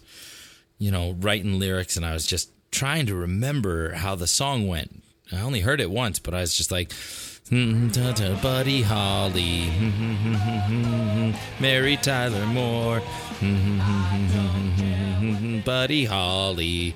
you 0.78 0.92
know, 0.92 1.16
writing 1.20 1.60
lyrics 1.60 1.98
and 1.98 2.06
I 2.06 2.14
was 2.14 2.26
just 2.26 2.52
trying 2.72 3.06
to 3.08 3.16
remember 3.16 3.94
how 3.94 4.16
the 4.16 4.28
song 4.28 4.68
went. 4.68 5.04
I 5.32 5.42
only 5.42 5.62
heard 5.62 5.82
it 5.82 5.92
once, 5.92 6.20
but 6.20 6.34
I 6.34 6.42
was 6.42 6.56
just 6.56 6.72
like, 6.72 6.92
Buddy 8.42 8.82
Holly, 8.82 9.70
Mary 11.60 11.98
Tyler 11.98 12.46
Moore, 12.46 13.02
Buddy 15.66 16.06
Holly. 16.06 16.96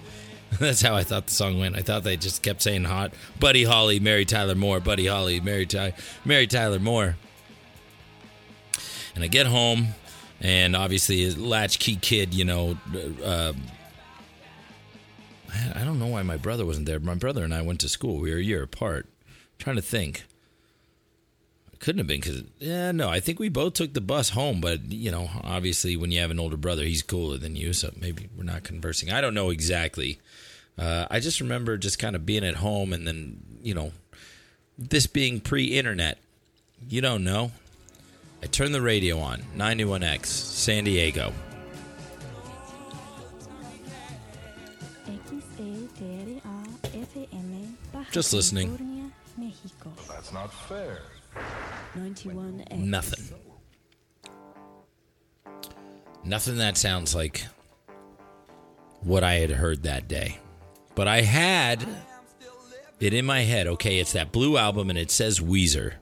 That's 0.59 0.81
how 0.81 0.95
I 0.95 1.03
thought 1.03 1.27
the 1.27 1.33
song 1.33 1.59
went. 1.59 1.75
I 1.75 1.81
thought 1.81 2.03
they 2.03 2.17
just 2.17 2.41
kept 2.41 2.61
saying 2.61 2.85
hot. 2.85 3.13
Buddy 3.39 3.63
Holly, 3.63 3.99
Mary 3.99 4.25
Tyler 4.25 4.55
Moore, 4.55 4.79
Buddy 4.79 5.07
Holly, 5.07 5.39
Mary, 5.39 5.65
Ty- 5.65 5.93
Mary 6.23 6.47
Tyler 6.47 6.79
Moore. 6.79 7.17
And 9.15 9.23
I 9.23 9.27
get 9.27 9.47
home, 9.47 9.89
and 10.41 10.75
obviously, 10.75 11.29
latchkey 11.31 11.97
kid, 11.97 12.33
you 12.33 12.45
know, 12.45 12.77
uh, 13.23 13.53
I 15.73 15.83
don't 15.83 15.99
know 15.99 16.07
why 16.07 16.21
my 16.23 16.37
brother 16.37 16.65
wasn't 16.65 16.85
there. 16.85 16.99
My 16.99 17.15
brother 17.15 17.43
and 17.43 17.53
I 17.53 17.61
went 17.61 17.79
to 17.81 17.89
school. 17.89 18.19
We 18.19 18.31
were 18.31 18.37
a 18.37 18.43
year 18.43 18.63
apart. 18.63 19.07
I'm 19.27 19.33
trying 19.59 19.75
to 19.77 19.81
think. 19.81 20.25
Couldn't 21.79 21.99
have 21.99 22.07
been 22.07 22.21
because, 22.21 22.43
yeah, 22.59 22.91
no, 22.91 23.09
I 23.09 23.19
think 23.19 23.39
we 23.39 23.49
both 23.49 23.73
took 23.73 23.93
the 23.93 24.01
bus 24.01 24.29
home. 24.29 24.61
But, 24.61 24.91
you 24.91 25.11
know, 25.11 25.29
obviously, 25.43 25.95
when 25.97 26.11
you 26.11 26.19
have 26.21 26.31
an 26.31 26.39
older 26.39 26.57
brother, 26.57 26.83
he's 26.83 27.01
cooler 27.03 27.37
than 27.37 27.55
you. 27.55 27.73
So 27.73 27.91
maybe 27.99 28.29
we're 28.35 28.43
not 28.43 28.63
conversing. 28.63 29.11
I 29.11 29.21
don't 29.21 29.33
know 29.33 29.49
exactly. 29.49 30.19
Uh, 30.77 31.05
I 31.09 31.19
just 31.19 31.41
remember 31.41 31.77
just 31.77 31.99
kind 31.99 32.15
of 32.15 32.25
being 32.25 32.43
at 32.43 32.55
home 32.55 32.93
and 32.93 33.07
then, 33.07 33.41
you 33.61 33.73
know, 33.73 33.91
this 34.77 35.07
being 35.07 35.39
pre 35.39 35.65
internet. 35.65 36.17
You 36.87 37.01
don't 37.01 37.23
know. 37.23 37.51
I 38.43 38.47
turned 38.47 38.75
the 38.75 38.81
radio 38.81 39.19
on, 39.19 39.41
91X, 39.57 40.25
San 40.25 40.83
Diego. 40.83 41.33
Just 48.11 48.33
listening. 48.33 49.11
That's 50.07 50.31
not 50.31 50.53
fair. 50.53 51.01
91X. 51.95 52.77
Nothing. 52.77 53.25
Nothing 56.23 56.57
that 56.57 56.77
sounds 56.77 57.13
like 57.15 57.45
what 59.01 59.23
I 59.23 59.35
had 59.35 59.51
heard 59.51 59.83
that 59.83 60.07
day. 60.07 60.39
But 60.95 61.07
I 61.07 61.21
had 61.21 61.87
it 62.99 63.13
in 63.13 63.25
my 63.25 63.41
head. 63.41 63.67
Okay, 63.67 63.99
it's 63.99 64.13
that 64.13 64.31
blue 64.31 64.57
album 64.57 64.89
and 64.89 64.97
it 64.97 65.11
says 65.11 65.39
Weezer. 65.39 65.93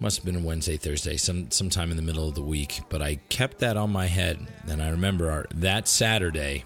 Must 0.00 0.16
have 0.16 0.24
been 0.24 0.44
Wednesday, 0.44 0.76
Thursday, 0.76 1.16
some 1.16 1.50
sometime 1.50 1.90
in 1.90 1.96
the 1.96 2.04
middle 2.04 2.28
of 2.28 2.36
the 2.36 2.42
week. 2.42 2.80
But 2.88 3.02
I 3.02 3.16
kept 3.30 3.58
that 3.58 3.76
on 3.76 3.90
my 3.90 4.06
head, 4.06 4.38
and 4.68 4.80
I 4.80 4.90
remember 4.90 5.28
our, 5.28 5.46
that 5.56 5.88
Saturday 5.88 6.64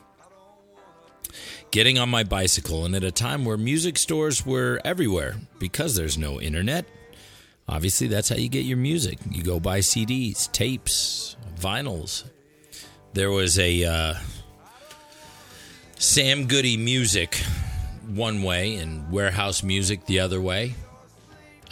getting 1.70 1.98
on 1.98 2.08
my 2.08 2.24
bicycle, 2.24 2.84
and 2.84 2.94
at 2.94 3.04
a 3.04 3.12
time 3.12 3.44
where 3.44 3.56
music 3.56 3.98
stores 3.98 4.44
were 4.44 4.80
everywhere 4.84 5.36
because 5.58 5.94
there's 5.96 6.18
no 6.18 6.40
internet. 6.40 6.86
Obviously, 7.68 8.08
that's 8.08 8.28
how 8.28 8.36
you 8.36 8.48
get 8.48 8.64
your 8.64 8.76
music. 8.76 9.18
You 9.30 9.42
go 9.42 9.60
buy 9.60 9.80
CDs, 9.80 10.50
tapes, 10.52 11.36
vinyls. 11.58 12.24
There 13.14 13.30
was 13.30 13.58
a 13.58 13.84
uh, 13.84 14.14
Sam 15.98 16.46
Goody 16.46 16.76
music 16.76 17.36
one 18.08 18.42
way 18.42 18.74
and 18.76 19.10
warehouse 19.10 19.62
music 19.62 20.06
the 20.06 20.20
other 20.20 20.40
way. 20.40 20.74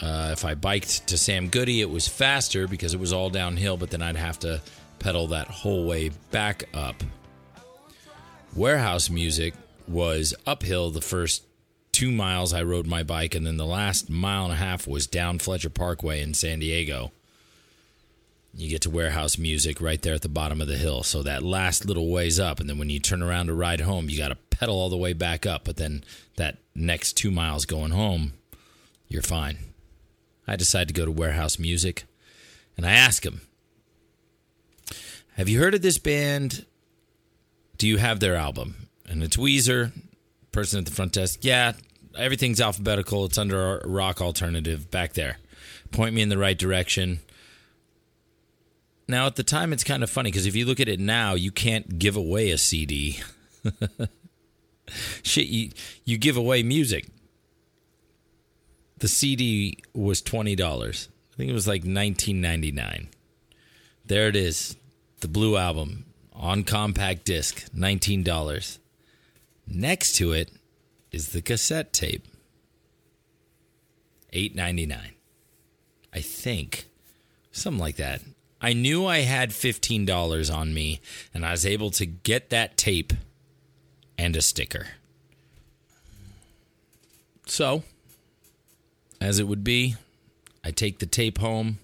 Uh, 0.01 0.29
if 0.31 0.45
I 0.45 0.55
biked 0.55 1.07
to 1.07 1.17
Sam 1.17 1.49
Goody, 1.49 1.81
it 1.81 1.89
was 1.89 2.07
faster 2.07 2.67
because 2.67 2.93
it 2.93 2.99
was 2.99 3.13
all 3.13 3.29
downhill, 3.29 3.77
but 3.77 3.91
then 3.91 4.01
I'd 4.01 4.15
have 4.15 4.39
to 4.39 4.61
pedal 4.99 5.27
that 5.27 5.47
whole 5.47 5.85
way 5.85 6.09
back 6.31 6.63
up. 6.73 7.03
Warehouse 8.53 9.09
music 9.09 9.53
was 9.87 10.33
uphill 10.45 10.91
the 10.91 11.01
first 11.01 11.43
two 11.91 12.11
miles 12.11 12.53
I 12.53 12.63
rode 12.63 12.85
my 12.85 13.01
bike, 13.01 13.33
and 13.33 13.45
then 13.45 13.57
the 13.57 13.65
last 13.65 14.09
mile 14.09 14.43
and 14.43 14.53
a 14.53 14.57
half 14.57 14.87
was 14.87 15.07
down 15.07 15.39
Fletcher 15.39 15.69
Parkway 15.69 16.21
in 16.21 16.33
San 16.33 16.59
Diego. 16.59 17.11
You 18.53 18.69
get 18.69 18.81
to 18.81 18.89
warehouse 18.89 19.37
music 19.37 19.79
right 19.79 20.01
there 20.01 20.13
at 20.13 20.21
the 20.21 20.29
bottom 20.29 20.59
of 20.59 20.67
the 20.67 20.75
hill. 20.75 21.03
So 21.03 21.23
that 21.23 21.43
last 21.43 21.85
little 21.85 22.11
ways 22.11 22.39
up, 22.39 22.59
and 22.59 22.69
then 22.69 22.77
when 22.77 22.89
you 22.89 22.99
turn 22.99 23.23
around 23.23 23.47
to 23.47 23.53
ride 23.53 23.81
home, 23.81 24.09
you 24.09 24.17
got 24.17 24.27
to 24.29 24.35
pedal 24.35 24.75
all 24.75 24.89
the 24.89 24.97
way 24.97 25.13
back 25.13 25.45
up. 25.45 25.63
But 25.63 25.77
then 25.77 26.03
that 26.35 26.57
next 26.75 27.13
two 27.13 27.31
miles 27.31 27.65
going 27.65 27.91
home, 27.91 28.33
you're 29.07 29.21
fine. 29.21 29.57
I 30.45 30.57
decide 30.57 30.89
to 30.89 30.93
go 30.93 31.05
to 31.05 31.11
warehouse 31.11 31.57
music, 31.57 32.03
and 32.75 32.85
I 32.85 32.91
ask 32.91 33.25
him, 33.25 33.41
"Have 35.35 35.47
you 35.47 35.59
heard 35.59 35.73
of 35.73 35.81
this 35.81 35.97
band? 35.97 36.65
Do 37.81 37.87
you 37.87 37.97
have 37.97 38.19
their 38.19 38.35
album?" 38.35 38.87
And 39.09 39.23
it's 39.23 39.37
Weezer. 39.37 39.91
Person 40.51 40.77
at 40.77 40.85
the 40.85 40.91
front 40.91 41.13
desk, 41.13 41.39
yeah, 41.41 41.73
everything's 42.15 42.61
alphabetical. 42.61 43.25
It's 43.25 43.39
under 43.39 43.81
rock 43.85 44.21
alternative 44.21 44.91
back 44.91 45.13
there. 45.13 45.37
Point 45.91 46.13
me 46.13 46.21
in 46.21 46.29
the 46.29 46.37
right 46.37 46.57
direction. 46.57 47.21
Now, 49.07 49.25
at 49.25 49.35
the 49.37 49.43
time, 49.43 49.73
it's 49.73 49.83
kind 49.83 50.03
of 50.03 50.09
funny 50.11 50.29
because 50.29 50.45
if 50.45 50.55
you 50.55 50.65
look 50.65 50.79
at 50.79 50.87
it 50.87 50.99
now, 50.99 51.33
you 51.33 51.51
can't 51.51 51.97
give 51.97 52.15
away 52.15 52.51
a 52.51 52.57
CD. 52.59 53.23
Shit, 55.23 55.47
you, 55.47 55.71
you 56.05 56.19
give 56.19 56.37
away 56.37 56.61
music. 56.61 57.07
The 58.99 59.07
CD 59.07 59.79
was 59.95 60.21
twenty 60.21 60.55
dollars. 60.55 61.09
I 61.33 61.37
think 61.37 61.49
it 61.49 61.53
was 61.53 61.67
like 61.67 61.83
nineteen 61.83 62.41
ninety 62.41 62.71
nine. 62.71 63.07
There 64.05 64.27
it 64.27 64.35
is, 64.35 64.75
the 65.21 65.27
Blue 65.27 65.57
album 65.57 66.05
on 66.33 66.63
compact 66.63 67.25
disc, 67.25 67.65
nineteen 67.73 68.23
dollars. 68.23 68.79
Next 69.67 70.15
to 70.15 70.31
it 70.31 70.51
is 71.11 71.29
the 71.29 71.41
cassette 71.41 71.93
tape, 71.93 72.27
eight 74.33 74.55
ninety 74.55 74.85
nine. 74.85 75.13
I 76.13 76.21
think 76.21 76.87
something 77.51 77.79
like 77.79 77.95
that. 77.97 78.21
I 78.61 78.73
knew 78.73 79.05
I 79.05 79.19
had 79.19 79.53
fifteen 79.53 80.05
dollars 80.05 80.49
on 80.49 80.73
me, 80.73 81.01
and 81.33 81.45
I 81.45 81.51
was 81.51 81.65
able 81.65 81.91
to 81.91 82.05
get 82.05 82.49
that 82.49 82.77
tape 82.77 83.13
and 84.17 84.35
a 84.35 84.41
sticker. 84.41 84.87
So, 87.47 87.83
as 89.19 89.39
it 89.39 89.47
would 89.47 89.63
be, 89.63 89.95
I 90.63 90.71
take 90.71 90.99
the 90.99 91.05
tape 91.05 91.37
home. 91.37 91.79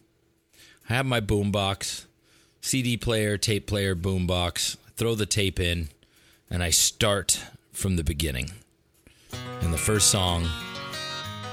I 0.89 0.93
have 0.93 1.05
my 1.05 1.19
boombox, 1.19 2.05
CD 2.67 2.97
player, 2.97 3.37
tape 3.37 3.65
player, 3.65 3.95
boombox. 3.95 4.75
Throw 4.97 5.15
the 5.15 5.25
tape 5.25 5.57
in, 5.57 5.87
and 6.49 6.61
I 6.61 6.69
start 6.69 7.41
from 7.71 7.95
the 7.95 8.03
beginning. 8.03 8.51
And 9.61 9.73
the 9.73 9.77
first 9.77 10.11
song 10.11 10.45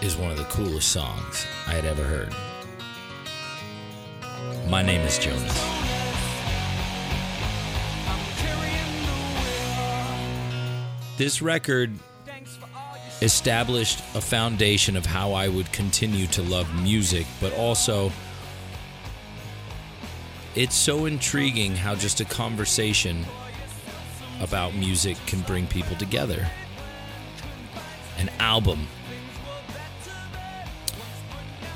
is 0.02 0.16
one 0.16 0.32
of 0.32 0.38
the 0.38 0.44
coolest 0.46 0.90
songs 0.90 1.46
I 1.68 1.74
had 1.74 1.84
ever 1.84 2.02
heard. 2.02 2.34
My 4.68 4.82
name 4.82 5.02
is 5.02 5.16
Jonas. 5.16 5.54
This 11.16 11.40
record 11.40 11.92
established 13.22 14.00
a 14.16 14.20
foundation 14.20 14.96
of 14.96 15.06
how 15.06 15.32
I 15.32 15.46
would 15.46 15.70
continue 15.70 16.26
to 16.26 16.42
love 16.42 16.66
music, 16.82 17.28
but 17.40 17.56
also 17.56 18.10
it's 20.54 20.76
so 20.76 21.06
intriguing 21.06 21.74
how 21.74 21.94
just 21.94 22.20
a 22.20 22.24
conversation 22.24 23.24
about 24.40 24.74
music 24.74 25.16
can 25.26 25.40
bring 25.42 25.66
people 25.66 25.96
together. 25.96 26.46
An 28.18 28.30
album 28.38 28.86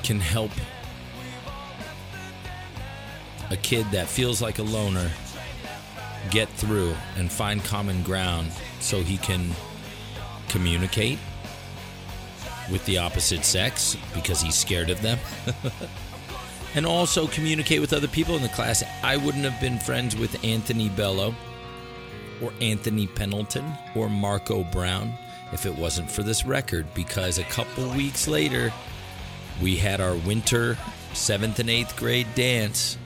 can 0.02 0.20
help 0.20 0.52
a 3.50 3.56
kid 3.56 3.87
that 3.90 4.06
feels 4.06 4.40
like 4.40 4.58
a 4.58 4.62
loner 4.62 5.11
get 6.30 6.49
through 6.50 6.94
and 7.16 7.32
find 7.32 7.64
common 7.64 8.02
ground 8.02 8.52
so 8.80 9.00
he 9.00 9.16
can 9.16 9.50
communicate 10.49 11.18
with 12.70 12.85
the 12.87 12.99
opposite 12.99 13.44
sex 13.44 13.97
because 14.14 14.40
he's 14.40 14.54
scared 14.54 14.90
of 14.90 15.00
them. 15.02 15.18
and 16.75 16.87
also 16.87 17.26
communicate 17.26 17.80
with 17.80 17.92
other 17.92 18.08
people 18.08 18.37
in 18.37 18.42
the 18.42 18.48
class. 18.48 18.82
I 19.02 19.16
wouldn't 19.16 19.44
have 19.44 19.60
been 19.60 19.78
friends 19.78 20.16
with 20.16 20.44
Anthony 20.44 20.88
Bello 20.90 21.34
or 22.42 22.52
Anthony 22.60 23.06
Pendleton 23.06 23.72
or 23.94 24.08
Marco 24.08 24.64
Brown 24.64 25.12
if 25.52 25.66
it 25.66 25.75
wasn't 25.76 26.10
for 26.10 26.22
this 26.22 26.44
record 26.44 26.87
because 26.94 27.38
a 27.38 27.44
couple 27.44 27.88
weeks 27.90 28.28
later 28.28 28.72
we 29.62 29.76
had 29.76 30.00
our 30.00 30.14
winter 30.14 30.76
7th 31.14 31.58
and 31.58 31.68
8th 31.68 31.96
grade 31.96 32.26
dance 32.34 32.98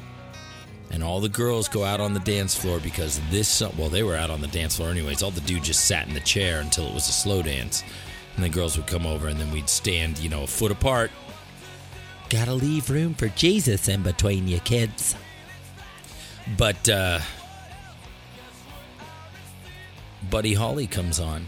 and 0.91 1.03
all 1.03 1.21
the 1.21 1.29
girls 1.29 1.69
go 1.69 1.85
out 1.85 2.01
on 2.01 2.13
the 2.13 2.21
dance 2.21 2.55
floor 2.55 2.81
because 2.81 3.21
this 3.31 3.63
well 3.79 3.89
they 3.89 4.03
were 4.03 4.17
out 4.17 4.29
on 4.29 4.41
the 4.41 4.49
dance 4.49 4.77
floor 4.77 4.91
anyways 4.91 5.23
all 5.23 5.31
the 5.31 5.41
dudes 5.43 5.69
just 5.69 5.87
sat 5.87 6.07
in 6.09 6.15
the 6.15 6.21
chair 6.21 6.61
until 6.61 6.87
it 6.87 6.95
was 6.95 7.09
a 7.09 7.13
slow 7.13 7.43
dance 7.43 7.85
and 8.35 8.45
the 8.45 8.49
girls 8.49 8.77
would 8.77 8.87
come 8.87 9.07
over 9.07 9.29
and 9.29 9.39
then 9.39 9.51
we'd 9.51 9.69
stand 9.69 10.19
you 10.19 10.29
know 10.29 10.43
a 10.43 10.47
foot 10.47 10.73
apart 10.73 11.11
gotta 12.33 12.53
leave 12.55 12.89
room 12.89 13.15
for 13.15 13.29
jesus 13.29 13.89
in 13.89 14.03
between 14.03 14.49
you 14.49 14.59
kids 14.61 15.15
but 16.57 16.89
uh 16.89 17.21
buddy 20.31 20.55
holly 20.55 20.87
comes 20.87 21.21
on 21.21 21.47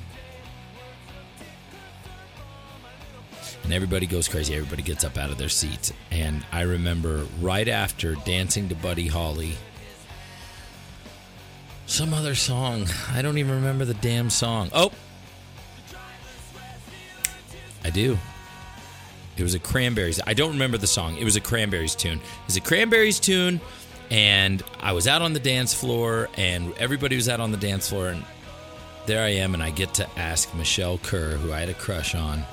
and 3.65 3.73
everybody 3.73 4.07
goes 4.07 4.29
crazy. 4.29 4.55
Everybody 4.55 4.83
gets 4.83 5.05
up 5.05 5.17
out 5.17 5.31
of 5.31 5.39
their 5.39 5.49
seats. 5.49 5.93
And 6.11 6.45
I 6.53 6.61
remember 6.63 7.27
right 7.41 7.67
after 7.67 8.15
dancing 8.15 8.69
to 8.69 8.75
Buddy 8.75 9.09
Holly, 9.09 9.55
some 11.87 12.13
other 12.13 12.35
song. 12.35 12.87
I 13.11 13.23
don't 13.23 13.39
even 13.39 13.55
remember 13.55 13.87
the 13.87 13.95
damn 13.95 14.29
song. 14.29 14.71
Oh, 14.75 14.93
I 17.83 17.91
do. 17.91 18.19
It 19.37 19.43
was 19.43 19.55
a 19.55 19.59
Cranberries. 19.59 20.21
I 20.27 20.35
don't 20.35 20.53
remember 20.53 20.79
the 20.79 20.87
song. 20.87 21.17
It 21.17 21.25
was 21.25 21.37
a 21.37 21.41
Cranberries 21.41 21.95
tune. 21.95 22.19
It 22.19 22.47
was 22.47 22.57
a 22.57 22.61
Cranberries 22.61 23.19
tune, 23.19 23.61
and 24.11 24.63
I 24.81 24.93
was 24.93 25.09
out 25.09 25.23
on 25.23 25.33
the 25.33 25.41
dance 25.41 25.75
floor, 25.75 26.29
and 26.37 26.73
everybody 26.79 27.17
was 27.17 27.29
out 27.29 27.41
on 27.41 27.51
the 27.51 27.57
dance 27.57 27.89
floor, 27.89 28.09
and 28.09 28.25
there 29.07 29.25
I 29.25 29.31
am, 29.31 29.55
and 29.55 29.63
I 29.63 29.71
get 29.71 29.95
to 29.95 30.09
ask 30.19 30.55
Michelle 30.55 30.99
Kerr, 30.99 31.33
who 31.37 31.53
I 31.53 31.61
had 31.61 31.69
a 31.69 31.75
crush 31.75 32.15
on, 32.15 32.45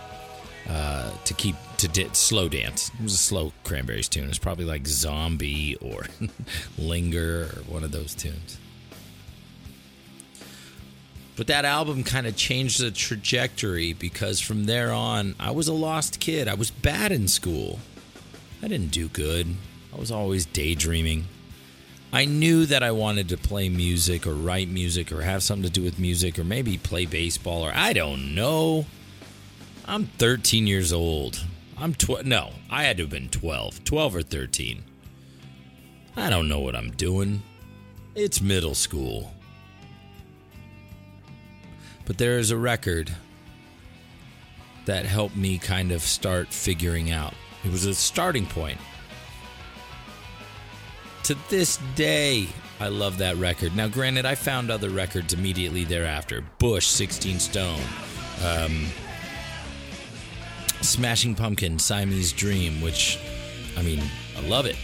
uh, 0.68 1.12
to 1.26 1.34
keep 1.34 1.56
to 1.78 1.88
di- 1.88 2.10
slow 2.14 2.48
dance. 2.50 2.92
It 3.00 3.04
was 3.04 3.14
a 3.14 3.18
slow 3.18 3.54
Cranberries 3.64 4.08
tune. 4.10 4.30
It's 4.30 4.38
probably 4.38 4.66
like 4.66 4.86
Zombie 4.88 5.76
or 5.82 6.06
Linger 6.78 7.44
or 7.44 7.64
one 7.68 7.84
of 7.84 7.92
those 7.92 8.14
tunes. 8.16 8.58
But 11.42 11.48
that 11.48 11.66
album 11.66 12.04
kind 12.04 12.28
of 12.28 12.36
changed 12.36 12.80
the 12.80 12.92
trajectory 12.92 13.94
because 13.94 14.40
from 14.40 14.66
there 14.66 14.92
on, 14.92 15.34
I 15.40 15.50
was 15.50 15.68
a 15.68 15.74
lost 15.74 16.20
kid. 16.20 16.48
I 16.48 16.54
was 16.54 16.70
bad 16.70 17.12
in 17.12 17.28
school. 17.28 17.80
I 18.62 18.68
didn't 18.68 18.92
do 18.92 19.08
good. 19.08 19.56
I 19.92 19.98
was 19.98 20.12
always 20.12 20.46
daydreaming. 20.46 21.26
I 22.14 22.26
knew 22.26 22.68
that 22.68 22.84
I 22.84 22.92
wanted 22.92 23.28
to 23.30 23.38
play 23.38 23.70
music 23.70 24.28
or 24.28 24.36
write 24.36 24.70
music 24.70 25.12
or 25.12 25.24
have 25.24 25.42
something 25.42 25.64
to 25.64 25.72
do 25.72 25.84
with 25.84 25.98
music 25.98 26.38
or 26.38 26.44
maybe 26.44 26.78
play 26.78 27.08
baseball 27.08 27.66
or 27.66 27.72
I 27.74 27.94
don't 27.94 28.36
know. 28.36 28.86
I'm 29.88 30.06
13 30.20 30.68
years 30.68 30.94
old. 30.94 31.44
I'm 31.76 31.96
12. 31.96 32.24
No, 32.24 32.52
I 32.70 32.84
had 32.84 32.98
to 32.98 33.04
have 33.04 33.10
been 33.10 33.30
12. 33.30 33.84
12 33.84 34.16
or 34.16 34.22
13. 34.22 34.84
I 36.16 36.30
don't 36.30 36.48
know 36.48 36.60
what 36.60 36.76
I'm 36.76 36.92
doing. 36.92 37.42
It's 38.14 38.42
middle 38.42 38.76
school. 38.76 39.34
But 42.12 42.18
there 42.18 42.40
is 42.40 42.52
a 42.52 42.58
record 42.58 43.10
that 44.84 45.06
helped 45.06 45.38
me 45.38 45.58
kind 45.58 45.94
of 45.94 46.02
start 46.02 46.50
figuring 46.50 47.10
out. 47.10 47.34
It 47.64 47.72
was 47.72 47.86
a 47.86 47.96
starting 47.96 48.46
point. 48.46 48.82
To 51.24 51.38
this 51.48 51.80
day, 51.96 52.50
I 52.82 52.90
love 52.90 53.20
that 53.20 53.38
record. 53.38 53.78
Now, 53.78 53.88
granted, 53.88 54.26
I 54.26 54.36
found 54.36 54.70
other 54.70 54.90
records 54.90 55.34
immediately 55.34 55.86
thereafter 55.86 56.44
Bush, 56.60 56.88
16 56.88 57.40
Stone, 57.40 57.80
um, 58.46 58.88
Smashing 60.82 61.36
Pumpkin, 61.36 61.80
Siamese 61.80 62.34
Dream, 62.34 62.82
which, 62.82 63.20
I 63.78 63.84
mean, 63.84 64.04
I 64.36 64.42
love 64.42 64.66
it. 64.66 64.76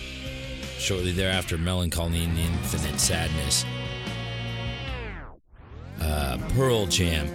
Shortly 0.79 1.11
thereafter, 1.11 1.57
Mellon 1.57 1.89
Collie 1.89 2.23
and 2.23 2.39
Infinite 2.39 3.01
Sadness. 3.01 3.65
Pearl 6.55 6.85
Jam. 6.85 7.27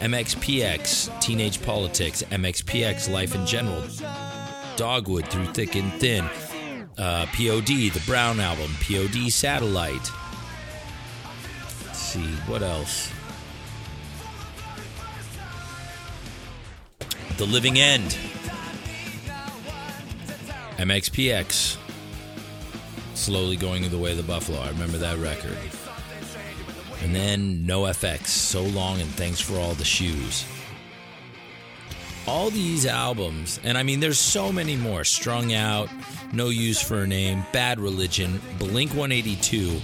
MXPX, 0.00 1.20
Teenage 1.20 1.60
Politics, 1.62 2.22
MXPX, 2.30 3.10
Life 3.10 3.34
in 3.34 3.44
General, 3.44 3.84
Dogwood, 4.76 5.26
Through 5.26 5.46
Thick 5.46 5.74
and 5.74 5.92
Thin, 5.94 6.24
uh, 6.96 7.26
POD, 7.26 7.66
the 7.66 8.02
Brown 8.06 8.38
Album, 8.38 8.70
POD 8.80 9.30
Satellite. 9.30 10.10
Let's 11.84 11.98
see, 11.98 12.26
what 12.46 12.62
else? 12.62 13.10
The 17.38 17.46
Living 17.46 17.78
End. 17.78 18.16
MXPX. 20.76 21.76
Slowly 23.14 23.56
going 23.56 23.88
the 23.90 23.98
way 23.98 24.12
of 24.12 24.16
the 24.16 24.22
Buffalo. 24.22 24.60
I 24.60 24.68
remember 24.68 24.98
that 24.98 25.18
record. 25.18 25.56
And 27.02 27.14
then 27.14 27.64
NOFX. 27.64 28.26
So 28.26 28.62
long 28.62 29.00
and 29.00 29.10
thanks 29.10 29.40
for 29.40 29.56
all 29.58 29.74
the 29.74 29.84
shoes. 29.84 30.44
All 32.26 32.50
these 32.50 32.84
albums, 32.84 33.58
and 33.64 33.78
I 33.78 33.82
mean, 33.82 34.00
there's 34.00 34.18
so 34.18 34.52
many 34.52 34.76
more. 34.76 35.02
Strung 35.02 35.54
Out, 35.54 35.88
No 36.34 36.50
Use 36.50 36.78
for 36.78 37.04
a 37.04 37.06
Name, 37.06 37.42
Bad 37.54 37.80
Religion, 37.80 38.38
Blink 38.58 38.90
182. 38.90 39.80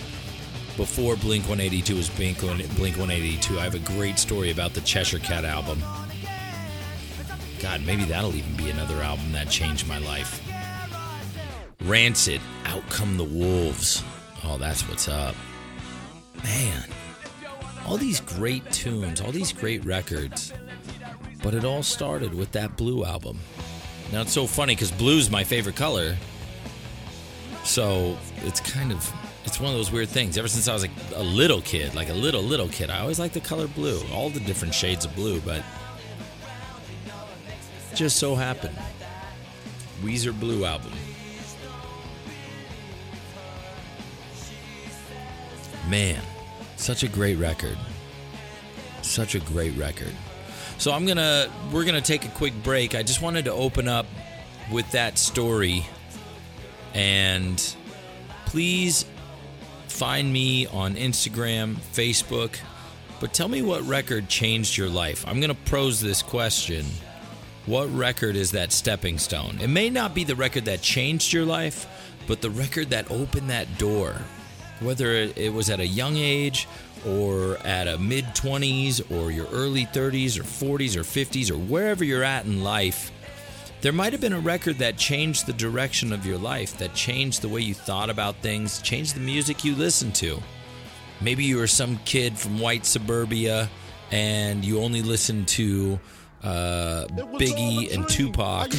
Before 0.77 1.17
Blink 1.17 1.49
182 1.49 1.97
was 1.97 2.11
Blink 2.11 2.43
182, 2.43 3.59
I 3.59 3.63
have 3.63 3.75
a 3.75 3.79
great 3.79 4.19
story 4.19 4.51
about 4.51 4.75
the 4.75 4.83
Cheshire 4.83 5.21
Cat 5.21 5.47
album. 5.47 5.83
God, 7.61 7.81
maybe 7.87 8.05
that'll 8.05 8.35
even 8.35 8.57
be 8.57 8.69
another 8.69 9.01
album 9.01 9.33
that 9.33 9.49
changed 9.49 9.89
my 9.89 9.99
life. 10.01 10.43
Rancid, 11.81 12.43
Out 12.67 12.87
Come 12.91 13.17
the 13.17 13.25
Wolves. 13.25 14.05
Oh, 14.45 14.59
that's 14.59 14.87
what's 14.87 15.09
up. 15.09 15.35
Man, 16.43 16.85
all 17.87 17.97
these 17.97 18.21
great 18.21 18.71
tunes, 18.73 19.21
all 19.21 19.33
these 19.33 19.53
great 19.53 19.85
records. 19.85 20.53
But 21.43 21.55
it 21.55 21.65
all 21.65 21.83
started 21.83 22.35
with 22.35 22.53
that 22.53 22.77
blue 22.77 23.05
album. 23.05 23.39
Now 24.13 24.23
it's 24.23 24.33
so 24.33 24.47
funny 24.47 24.75
because 24.75 24.91
blue's 24.91 25.31
my 25.31 25.45
favorite 25.45 25.77
color. 25.77 26.17
So 27.65 28.19
it's 28.39 28.61
kind 28.61 28.93
of 28.93 29.13
it's 29.45 29.61
one 29.61 29.71
of 29.71 29.77
those 29.77 29.93
weird 29.93 30.09
things. 30.09 30.39
Ever 30.39 30.49
since 30.49 30.69
I 30.69 30.73
was 30.73 30.87
a 31.15 31.23
little 31.23 31.61
kid, 31.61 31.95
like 31.95 32.09
a 32.09 32.15
little 32.15 32.43
little 32.43 32.69
kid, 32.69 32.91
I 32.91 33.01
always 33.01 33.19
liked 33.19 33.35
the 33.35 33.41
color 33.41 33.69
blue, 33.69 34.01
all 34.13 34.31
the 34.31 34.41
different 34.41 34.75
shades 34.75 35.05
of 35.05 35.15
blue, 35.15 35.41
but 35.41 35.63
just 37.95 38.17
so 38.17 38.35
happened 38.35 38.77
Weezer 40.03 40.39
Blue 40.39 40.65
album. 40.65 40.93
Man, 45.89 46.23
such 46.85 47.03
a 47.03 47.09
great 47.09 47.37
record. 47.37 47.79
Such 49.01 49.35
a 49.35 49.41
great 49.41 49.75
record. 49.77 50.13
So 50.77 50.93
I'm 50.93 51.07
to 51.17 51.51
we're 51.73 51.85
to 51.95 52.03
take 52.03 52.27
a 52.27 52.29
quick 52.29 52.53
break. 52.63 52.95
I 52.95 53.03
just 53.03 53.23
wanted 53.23 53.47
to 53.47 53.53
open 53.53 53.89
up 53.89 54.07
with 54.71 54.91
that 54.93 55.17
story 55.17 55.87
and 56.93 57.77
please 58.45 59.07
find 59.89 60.31
me 60.31 60.67
on 60.67 60.95
Instagram, 60.97 61.77
Facebook, 61.77 62.57
but 63.19 63.33
tell 63.33 63.49
me 63.49 63.63
what 63.63 63.83
record 63.83 64.29
changed 64.29 64.77
your 64.77 64.91
life. 64.91 65.27
I'm 65.27 65.39
to 65.49 65.63
pose 65.71 66.01
this 66.01 66.23
question. 66.23 66.85
What 67.65 67.87
record 67.95 68.37
is 68.37 68.53
that 68.53 68.73
stepping 68.73 69.19
stone? 69.19 69.59
It 69.63 69.69
may 69.69 69.89
not 69.89 70.15
be 70.15 70.25
the 70.25 70.37
record 70.37 70.67
that 70.67 70.83
changed 70.83 71.33
your 71.33 71.47
life, 71.47 71.87
but 72.27 72.43
the 72.43 72.51
record 72.51 72.91
that 72.91 73.11
opened 73.11 73.49
that 73.49 73.79
door. 73.79 74.17
Whether 74.85 75.13
it 75.13 75.53
was 75.53 75.71
at 75.71 75.81
a 75.81 75.87
young 75.87 76.17
age 76.17 76.69
or 77.07 77.57
at 77.59 77.89
a 77.89 77.99
mid 77.99 78.25
20s 78.27 79.11
or 79.11 79.31
your 79.31 79.47
early 79.47 79.87
30s 79.87 80.39
or 80.39 80.43
40s 80.43 80.97
or 80.97 81.01
50s 81.01 81.51
or 81.51 81.57
wherever 81.57 82.05
you're 82.05 82.23
at 82.23 82.45
in 82.45 82.63
life, 82.63 83.11
there 83.81 83.93
might 83.93 84.13
have 84.13 84.21
been 84.21 84.33
a 84.33 84.41
record 84.41 84.79
that 84.79 84.97
changed 84.97 85.47
the 85.47 85.53
direction 85.53 86.13
of 86.13 86.25
your 86.25 86.39
life, 86.39 86.79
that 86.79 86.95
changed 86.95 87.43
the 87.43 87.49
way 87.49 87.61
you 87.61 87.75
thought 87.75 88.11
about 88.11 88.37
things, 88.37 88.81
changed 88.83 89.15
the 89.15 89.21
music 89.21 89.65
you 89.65 89.75
listened 89.75 90.15
to. 90.17 90.43
Maybe 91.21 91.45
you 91.45 91.57
were 91.59 91.67
some 91.67 91.99
kid 92.05 92.39
from 92.39 92.59
white 92.59 92.87
suburbia 92.87 93.69
and 94.11 94.65
you 94.65 94.81
only 94.81 95.03
listened 95.03 95.49
to 95.49 95.99
uh, 96.43 97.07
Biggie 97.09 97.93
and 97.95 98.07
Tupac, 98.09 98.71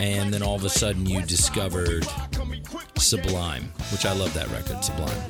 and 0.00 0.32
then 0.32 0.42
all 0.42 0.56
of 0.56 0.64
a 0.64 0.70
sudden 0.70 1.06
you 1.06 1.22
discovered 1.22 2.06
Sublime, 3.00 3.64
which 3.92 4.06
I 4.06 4.12
love 4.12 4.32
that 4.34 4.48
record, 4.50 4.84
Sublime. 4.84 5.22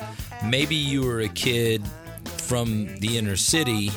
Maybe 0.45 0.75
you 0.75 1.03
were 1.03 1.21
a 1.21 1.29
kid 1.29 1.87
from 2.25 2.99
the 2.99 3.17
inner 3.19 3.37
city 3.37 3.91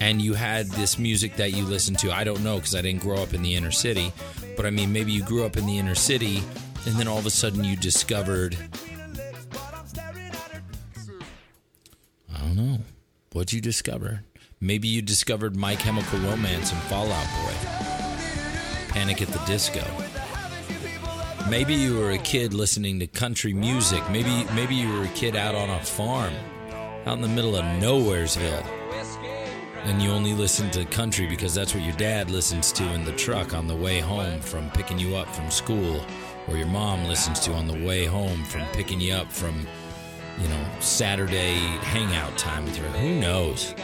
and 0.00 0.20
you 0.20 0.34
had 0.34 0.66
this 0.66 0.98
music 0.98 1.36
that 1.36 1.52
you 1.52 1.64
listened 1.64 1.98
to. 2.00 2.12
I 2.12 2.24
don't 2.24 2.42
know 2.42 2.56
because 2.56 2.74
I 2.74 2.82
didn't 2.82 3.02
grow 3.02 3.22
up 3.22 3.34
in 3.34 3.42
the 3.42 3.54
inner 3.54 3.70
city, 3.70 4.12
but 4.56 4.66
I 4.66 4.70
mean, 4.70 4.92
maybe 4.92 5.12
you 5.12 5.22
grew 5.24 5.44
up 5.44 5.56
in 5.56 5.66
the 5.66 5.78
inner 5.78 5.94
city 5.94 6.42
and 6.86 6.96
then 6.96 7.06
all 7.08 7.18
of 7.18 7.26
a 7.26 7.30
sudden 7.30 7.64
you 7.64 7.76
discovered. 7.76 8.56
I 12.34 12.38
don't 12.38 12.56
know. 12.56 12.78
What'd 13.32 13.52
you 13.52 13.60
discover? 13.60 14.24
Maybe 14.60 14.88
you 14.88 15.02
discovered 15.02 15.56
My 15.56 15.76
Chemical 15.76 16.18
Romance 16.20 16.72
and 16.72 16.80
Fall 16.82 17.10
Out 17.10 17.26
Boy. 17.44 17.54
Panic 18.88 19.22
at 19.22 19.28
the 19.28 19.38
Disco. 19.46 19.82
Maybe 21.48 21.74
you 21.74 21.98
were 21.98 22.12
a 22.12 22.18
kid 22.18 22.54
listening 22.54 23.00
to 23.00 23.06
country 23.06 23.52
music. 23.52 24.02
Maybe 24.10 24.46
maybe 24.54 24.74
you 24.74 24.92
were 24.92 25.04
a 25.04 25.08
kid 25.08 25.36
out 25.36 25.54
on 25.54 25.68
a 25.70 25.78
farm, 25.84 26.32
out 27.04 27.16
in 27.16 27.20
the 27.20 27.28
middle 27.28 27.56
of 27.56 27.64
Nowheresville. 27.64 28.64
And 29.84 30.00
you 30.00 30.10
only 30.10 30.32
listened 30.32 30.72
to 30.74 30.84
country 30.84 31.26
because 31.26 31.54
that's 31.54 31.74
what 31.74 31.82
your 31.82 31.96
dad 31.96 32.30
listens 32.30 32.70
to 32.72 32.84
in 32.92 33.04
the 33.04 33.12
truck 33.12 33.52
on 33.52 33.66
the 33.66 33.74
way 33.74 33.98
home 33.98 34.40
from 34.40 34.70
picking 34.70 34.98
you 34.98 35.16
up 35.16 35.28
from 35.34 35.50
school, 35.50 36.04
or 36.48 36.56
your 36.56 36.68
mom 36.68 37.04
listens 37.06 37.40
to 37.40 37.52
on 37.52 37.66
the 37.66 37.84
way 37.84 38.04
home 38.06 38.44
from 38.44 38.62
picking 38.72 39.00
you 39.00 39.12
up 39.12 39.30
from, 39.30 39.66
you 40.40 40.48
know, 40.48 40.66
Saturday 40.78 41.56
hangout 41.82 42.38
time 42.38 42.64
with 42.64 42.76
her. 42.76 42.88
Who 42.98 43.20
knows? 43.20 43.74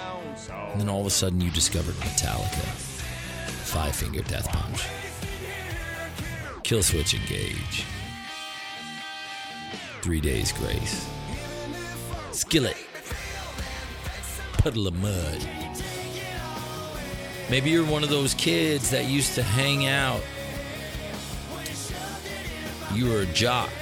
And 0.51 0.81
then 0.81 0.89
all 0.89 1.01
of 1.01 1.07
a 1.07 1.11
sudden 1.11 1.41
you 1.41 1.51
discovered 1.51 1.95
Metallica. 1.97 2.65
Five 3.67 3.95
Finger 3.95 4.23
Death 4.23 4.49
Punch. 4.49 5.08
Killswitch 6.69 7.15
Engage. 7.15 7.87
Three 10.03 10.21
Days 10.21 10.53
Grace. 10.53 11.09
Skillet. 12.33 12.77
Puddle 14.53 14.87
of 14.87 14.95
Mudd. 14.97 15.49
Maybe 17.49 17.71
you're 17.71 17.87
one 17.87 18.05
of 18.05 18.11
those 18.11 18.35
kids 18.35 18.91
that 18.91 19.07
used 19.07 19.35
to 19.37 19.43
hang 19.43 19.87
out. 19.87 20.21
You 22.93 23.13
were 23.13 23.23
a 23.23 23.27
jock. 23.33 23.73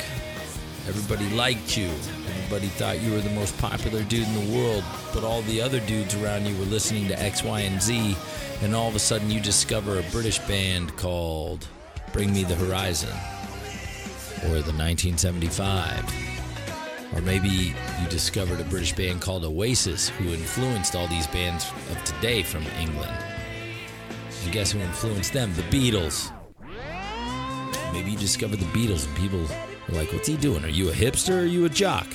Everybody 0.87 1.29
liked 1.31 1.77
you. 1.77 1.89
Everybody 1.89 2.69
thought 2.69 3.01
you 3.01 3.11
were 3.11 3.21
the 3.21 3.31
most 3.31 3.59
popular 3.59 4.05
dude 4.05 4.29
in 4.29 4.49
the 4.49 4.57
world, 4.57 4.85
but 5.13 5.25
all 5.25 5.43
the 5.43 5.61
other 5.61 5.81
dudes 5.81 6.15
around 6.15 6.47
you 6.47 6.57
were 6.57 6.67
listening 6.67 7.09
to 7.09 7.21
X, 7.21 7.43
Y, 7.43 7.63
and 7.63 7.83
Z, 7.83 8.17
and 8.63 8.77
all 8.77 8.87
of 8.87 8.95
a 8.95 9.01
sudden 9.01 9.29
you 9.29 9.41
discover 9.41 9.99
a 9.99 10.05
British 10.13 10.39
band 10.39 10.97
called 10.97 11.67
Bring 12.17 12.33
Me 12.33 12.45
the 12.45 12.55
Horizon 12.55 13.15
or 14.45 14.63
the 14.63 14.73
1975. 14.73 16.03
Or 17.15 17.21
maybe 17.21 17.49
you 17.51 18.09
discovered 18.09 18.59
a 18.59 18.65
British 18.65 18.95
band 18.95 19.21
called 19.21 19.45
Oasis 19.45 20.09
who 20.09 20.33
influenced 20.33 20.97
all 20.97 21.09
these 21.09 21.27
bands 21.27 21.67
of 21.91 22.03
today 22.05 22.43
from 22.43 22.63
England. 22.81 23.15
And 24.45 24.51
guess 24.51 24.73
who 24.73 24.79
influenced 24.79 25.35
them? 25.35 25.53
The 25.57 25.63
Beatles. 25.65 26.33
Maybe 27.93 28.13
you 28.13 28.17
discovered 28.17 28.61
the 28.61 28.73
Beatles 28.73 29.07
and 29.07 29.15
people 29.15 29.41
were 29.87 29.95
like, 29.95 30.11
what's 30.15 30.27
he 30.27 30.39
doing? 30.39 30.65
Are 30.65 30.69
you 30.69 30.89
a 30.89 30.93
hipster 30.93 31.35
or 31.35 31.41
are 31.41 31.45
you 31.45 31.67
a 31.67 31.69
jock? 31.69 32.07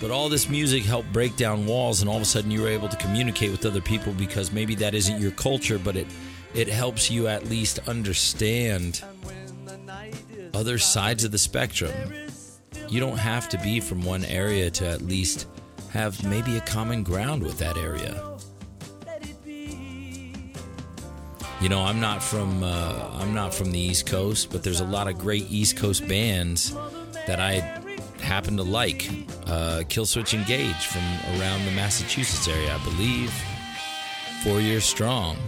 But 0.00 0.10
all 0.10 0.30
this 0.30 0.48
music 0.48 0.82
helped 0.82 1.12
break 1.12 1.36
down 1.36 1.66
walls, 1.66 2.00
and 2.00 2.08
all 2.08 2.16
of 2.16 2.22
a 2.22 2.26
sudden 2.26 2.50
you 2.50 2.62
were 2.62 2.68
able 2.68 2.88
to 2.88 2.96
communicate 2.96 3.50
with 3.50 3.66
other 3.66 3.82
people 3.82 4.14
because 4.14 4.50
maybe 4.50 4.74
that 4.76 4.94
isn't 4.94 5.20
your 5.20 5.30
culture, 5.32 5.78
but 5.78 5.96
it, 5.96 6.06
it 6.54 6.68
helps 6.68 7.10
you 7.10 7.28
at 7.28 7.46
least 7.46 7.78
understand 7.88 9.02
other 10.54 10.78
sides 10.78 11.24
of 11.24 11.32
the 11.32 11.38
spectrum. 11.38 11.92
You 12.88 13.00
don't 13.00 13.18
have 13.18 13.48
to 13.50 13.58
be 13.58 13.80
from 13.80 14.02
one 14.02 14.24
area 14.24 14.70
to 14.70 14.86
at 14.86 15.02
least 15.02 15.48
have 15.90 16.24
maybe 16.24 16.56
a 16.56 16.60
common 16.60 17.02
ground 17.02 17.42
with 17.42 17.58
that 17.58 17.76
area. 17.76 18.22
You 21.60 21.70
know, 21.70 21.82
I'm 21.82 22.00
not 22.00 22.22
from 22.22 22.62
uh, 22.62 23.10
I'm 23.18 23.32
not 23.32 23.54
from 23.54 23.70
the 23.70 23.78
East 23.78 24.06
Coast, 24.06 24.52
but 24.52 24.62
there's 24.62 24.80
a 24.80 24.84
lot 24.84 25.08
of 25.08 25.18
great 25.18 25.50
East 25.50 25.76
Coast 25.76 26.06
bands 26.06 26.74
that 27.26 27.40
I 27.40 27.82
happen 28.20 28.56
to 28.58 28.62
like. 28.62 29.08
Uh, 29.46 29.82
Killswitch 29.88 30.34
Engage 30.34 30.86
from 30.86 31.02
around 31.38 31.64
the 31.64 31.70
Massachusetts 31.72 32.46
area, 32.46 32.74
I 32.74 32.84
believe. 32.84 33.32
Four 34.46 34.60
Years 34.60 34.84
Strong, 34.84 35.38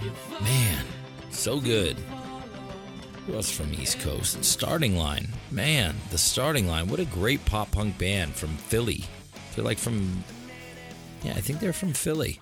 man, 0.43 0.85
so 1.31 1.61
good. 1.61 1.97
Who 3.25 3.35
else 3.35 3.49
from 3.49 3.73
East 3.73 4.01
Coast? 4.01 4.43
Starting 4.45 4.97
Line, 4.97 5.29
man, 5.53 5.95
the 6.11 6.19
Starting 6.19 6.67
Line. 6.67 6.89
What 6.89 6.99
a 6.99 7.05
great 7.05 7.45
pop 7.45 7.71
punk 7.71 7.97
band 7.97 8.35
from 8.35 8.57
Philly. 8.57 9.05
They're 9.55 9.65
like 9.65 9.79
from, 9.79 10.25
yeah, 11.23 11.31
I 11.31 11.41
think 11.41 11.61
they're 11.61 11.73
from 11.73 11.93
Philly. 11.93 12.41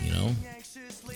You 0.00 0.12
know, 0.12 0.36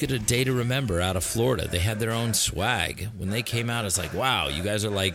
at 0.02 0.10
a 0.10 0.18
day 0.18 0.42
to 0.42 0.52
remember 0.52 1.00
out 1.00 1.14
of 1.14 1.22
Florida. 1.22 1.68
They 1.68 1.78
had 1.78 2.00
their 2.00 2.10
own 2.10 2.34
swag. 2.34 3.10
When 3.16 3.30
they 3.30 3.42
came 3.42 3.70
out, 3.70 3.84
it's 3.84 3.96
like, 3.96 4.12
wow, 4.12 4.48
you 4.48 4.64
guys 4.64 4.84
are 4.84 4.90
like 4.90 5.14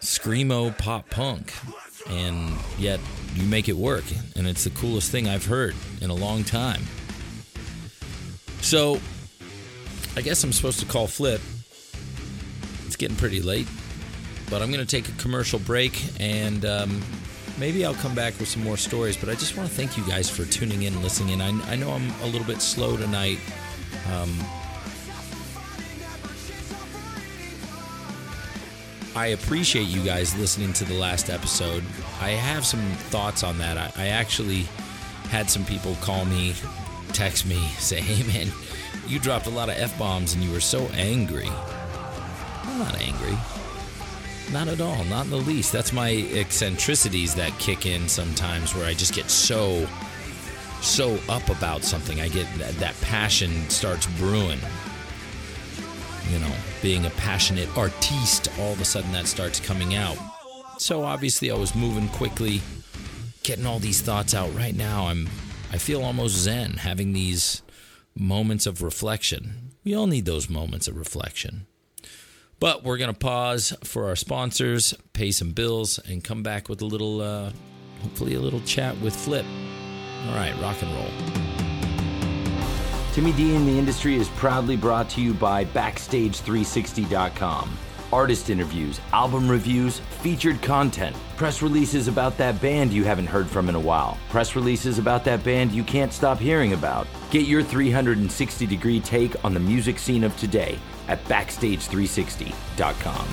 screamo 0.00 0.76
pop 0.78 1.10
punk, 1.10 1.52
and 2.08 2.56
yet 2.78 2.98
you 3.34 3.42
make 3.42 3.68
it 3.68 3.76
work, 3.76 4.04
and 4.36 4.46
it's 4.46 4.64
the 4.64 4.70
coolest 4.70 5.10
thing 5.10 5.28
I've 5.28 5.44
heard 5.44 5.74
in 6.00 6.08
a 6.08 6.14
long 6.14 6.44
time. 6.44 6.80
So, 8.60 9.00
I 10.16 10.20
guess 10.20 10.44
I'm 10.44 10.52
supposed 10.52 10.80
to 10.80 10.86
call 10.86 11.06
Flip. 11.06 11.40
It's 12.86 12.96
getting 12.96 13.16
pretty 13.16 13.40
late, 13.40 13.68
but 14.50 14.62
I'm 14.62 14.70
going 14.70 14.84
to 14.84 14.90
take 14.90 15.08
a 15.08 15.16
commercial 15.20 15.58
break 15.58 16.02
and. 16.20 16.64
Um, 16.64 17.02
maybe 17.58 17.84
I'll 17.84 17.94
come 17.94 18.14
back 18.14 18.38
with 18.40 18.48
some 18.48 18.64
more 18.64 18.78
stories, 18.78 19.18
but 19.18 19.28
I 19.28 19.34
just 19.34 19.54
want 19.54 19.68
to 19.68 19.74
thank 19.74 19.98
you 19.98 20.06
guys 20.06 20.30
for 20.30 20.46
tuning 20.46 20.84
in 20.84 21.02
listening 21.02 21.34
in. 21.34 21.40
I, 21.42 21.72
I 21.72 21.76
know 21.76 21.90
I'm 21.90 22.10
a 22.22 22.26
little 22.26 22.46
bit 22.46 22.62
slow 22.62 22.96
tonight. 22.96 23.38
Um, 24.10 24.34
I 29.14 29.28
appreciate 29.28 29.88
you 29.88 30.02
guys 30.02 30.38
listening 30.38 30.72
to 30.74 30.84
the 30.84 30.94
last 30.94 31.28
episode. 31.28 31.84
I 32.20 32.30
have 32.30 32.64
some 32.64 32.80
thoughts 33.10 33.42
on 33.42 33.58
that. 33.58 33.76
I, 33.76 34.04
I 34.04 34.06
actually 34.08 34.62
had 35.28 35.50
some 35.50 35.64
people 35.64 35.96
call 36.00 36.24
me, 36.24 36.54
text 37.12 37.46
me, 37.46 37.58
say, 37.78 38.00
hey 38.00 38.26
man, 38.26 38.52
you 39.06 39.18
dropped 39.18 39.46
a 39.46 39.50
lot 39.50 39.68
of 39.68 39.76
F 39.76 39.98
bombs 39.98 40.34
and 40.34 40.42
you 40.42 40.52
were 40.52 40.60
so 40.60 40.82
angry. 40.94 41.48
I'm 42.64 42.78
not 42.78 43.00
angry. 43.00 43.36
Not 44.52 44.68
at 44.68 44.80
all, 44.80 45.04
not 45.04 45.26
in 45.26 45.30
the 45.30 45.36
least. 45.36 45.72
That's 45.72 45.92
my 45.92 46.10
eccentricities 46.32 47.34
that 47.36 47.56
kick 47.58 47.86
in 47.86 48.08
sometimes 48.08 48.74
where 48.74 48.86
I 48.86 48.94
just 48.94 49.14
get 49.14 49.30
so 49.30 49.86
so 50.80 51.18
up 51.28 51.48
about 51.50 51.82
something. 51.82 52.20
I 52.20 52.28
get 52.28 52.46
that, 52.58 52.74
that 52.74 53.00
passion 53.02 53.68
starts 53.68 54.06
brewing. 54.18 54.58
You 56.30 56.38
know, 56.38 56.52
being 56.82 57.06
a 57.06 57.10
passionate 57.10 57.68
artiste, 57.76 58.48
all 58.58 58.72
of 58.72 58.80
a 58.80 58.84
sudden 58.84 59.12
that 59.12 59.26
starts 59.26 59.60
coming 59.60 59.94
out. 59.94 60.16
So 60.78 61.02
obviously 61.02 61.50
I 61.50 61.54
was 61.56 61.74
moving 61.74 62.08
quickly, 62.08 62.62
getting 63.42 63.66
all 63.66 63.78
these 63.78 64.00
thoughts 64.00 64.34
out. 64.34 64.54
Right 64.54 64.74
now 64.74 65.06
I'm 65.08 65.28
I 65.72 65.78
feel 65.78 66.02
almost 66.02 66.34
zen 66.34 66.78
having 66.78 67.12
these 67.12 67.62
moments 68.16 68.66
of 68.66 68.82
reflection. 68.82 69.70
We 69.84 69.94
all 69.94 70.08
need 70.08 70.26
those 70.26 70.50
moments 70.50 70.88
of 70.88 70.96
reflection. 70.96 71.68
But 72.58 72.82
we're 72.82 72.98
going 72.98 73.12
to 73.12 73.18
pause 73.18 73.72
for 73.84 74.08
our 74.08 74.16
sponsors, 74.16 74.94
pay 75.12 75.30
some 75.30 75.52
bills, 75.52 75.98
and 75.98 76.24
come 76.24 76.42
back 76.42 76.68
with 76.68 76.82
a 76.82 76.86
little, 76.86 77.22
uh, 77.22 77.52
hopefully, 78.02 78.34
a 78.34 78.40
little 78.40 78.60
chat 78.62 79.00
with 79.00 79.14
Flip. 79.14 79.46
All 80.26 80.34
right, 80.34 80.60
rock 80.60 80.82
and 80.82 80.92
roll. 80.92 81.10
Timmy 83.12 83.32
D 83.32 83.54
in 83.54 83.64
the 83.64 83.78
Industry 83.78 84.16
is 84.16 84.28
proudly 84.30 84.76
brought 84.76 85.08
to 85.10 85.20
you 85.20 85.34
by 85.34 85.66
Backstage360.com. 85.66 87.78
Artist 88.12 88.50
interviews, 88.50 89.00
album 89.12 89.48
reviews, 89.48 90.00
featured 90.22 90.60
content, 90.62 91.14
press 91.36 91.62
releases 91.62 92.08
about 92.08 92.36
that 92.38 92.60
band 92.60 92.92
you 92.92 93.04
haven't 93.04 93.28
heard 93.28 93.48
from 93.48 93.68
in 93.68 93.76
a 93.76 93.80
while, 93.80 94.18
press 94.30 94.56
releases 94.56 94.98
about 94.98 95.24
that 95.24 95.44
band 95.44 95.70
you 95.70 95.84
can't 95.84 96.12
stop 96.12 96.38
hearing 96.38 96.72
about. 96.72 97.06
Get 97.30 97.46
your 97.46 97.62
360 97.62 98.66
degree 98.66 98.98
take 98.98 99.44
on 99.44 99.54
the 99.54 99.60
music 99.60 100.00
scene 100.00 100.24
of 100.24 100.36
today 100.36 100.76
at 101.06 101.22
Backstage360.com. 101.26 103.28